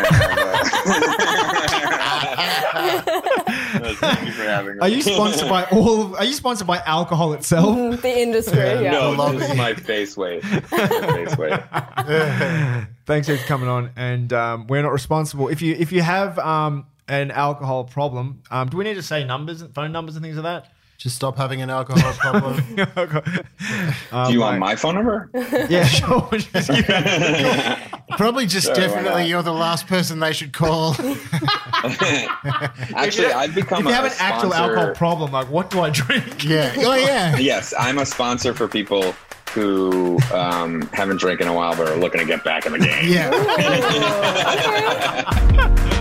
a... 3.01 3.95
Thank 3.95 4.27
you 4.27 4.31
for 4.31 4.43
having 4.43 4.79
Are 4.79 4.87
you 4.87 5.01
sponsored 5.01 5.49
by 5.49 5.65
all? 5.65 6.03
Of, 6.03 6.13
are 6.15 6.23
you 6.23 6.31
sponsored 6.31 6.67
by 6.67 6.77
alcohol 6.85 7.33
itself? 7.33 8.01
The 8.01 8.17
industry, 8.17 8.59
yeah. 8.59 8.91
No, 8.91 9.33
this 9.33 9.49
is 9.49 9.57
my 9.57 9.73
face 9.73 10.15
weight. 10.15 10.41
My 10.43 10.57
face 10.67 11.37
weight. 11.37 11.59
Thanks 13.05 13.27
for 13.27 13.35
coming 13.45 13.67
on, 13.67 13.91
and 13.97 14.31
um, 14.31 14.67
we're 14.67 14.83
not 14.83 14.93
responsible. 14.93 15.49
If 15.49 15.61
you 15.61 15.75
if 15.77 15.91
you 15.91 16.01
have 16.01 16.39
um, 16.39 16.85
an 17.07 17.31
alcohol 17.31 17.83
problem, 17.83 18.41
um, 18.51 18.69
do 18.69 18.77
we 18.77 18.83
need 18.83 18.95
to 18.95 19.03
say 19.03 19.23
numbers, 19.23 19.61
and 19.61 19.73
phone 19.73 19.91
numbers, 19.91 20.15
and 20.15 20.23
things 20.23 20.35
like 20.37 20.43
that? 20.43 20.71
Just 20.97 21.17
stop 21.17 21.35
having 21.35 21.61
an 21.61 21.69
alcohol 21.69 22.13
problem. 22.13 22.55
um, 24.13 24.27
Do 24.27 24.33
you 24.33 24.39
want 24.39 24.59
my 24.59 24.77
phone 24.77 24.95
number? 24.95 25.29
Yeah, 25.69 25.83
sure. 25.83 26.29
Just 26.31 26.69
give 26.71 26.87
Probably 28.11 28.45
just 28.45 28.67
Sure, 28.67 28.75
definitely 28.75 29.25
you're 29.25 29.43
the 29.43 29.51
last 29.51 29.87
person 29.87 30.19
they 30.19 30.31
should 30.31 30.53
call. 30.53 30.95
Actually, 32.95 33.33
I've 33.33 33.53
become 33.53 33.79
if 33.79 33.85
you 33.85 33.91
a 33.91 33.93
have 33.93 34.05
an 34.05 34.11
actual 34.19 34.53
alcohol 34.53 34.93
problem, 34.95 35.31
like 35.33 35.49
what 35.49 35.69
do 35.69 35.81
I 35.81 35.89
drink? 35.89 36.45
yeah. 36.45 36.73
Oh, 36.77 36.95
yeah. 36.95 37.35
Yes, 37.37 37.73
I'm 37.77 37.97
a 37.97 38.05
sponsor 38.05 38.53
for 38.53 38.67
people 38.69 39.13
who 39.51 40.17
um, 40.33 40.83
haven't 40.93 41.17
drank 41.17 41.41
in 41.41 41.47
a 41.47 41.53
while 41.53 41.75
but 41.75 41.89
are 41.89 41.97
looking 41.97 42.21
to 42.21 42.25
get 42.25 42.43
back 42.45 42.65
in 42.65 42.71
the 42.73 42.79
game. 42.79 43.11
Yeah. 43.11 43.31
Okay. 45.79 45.91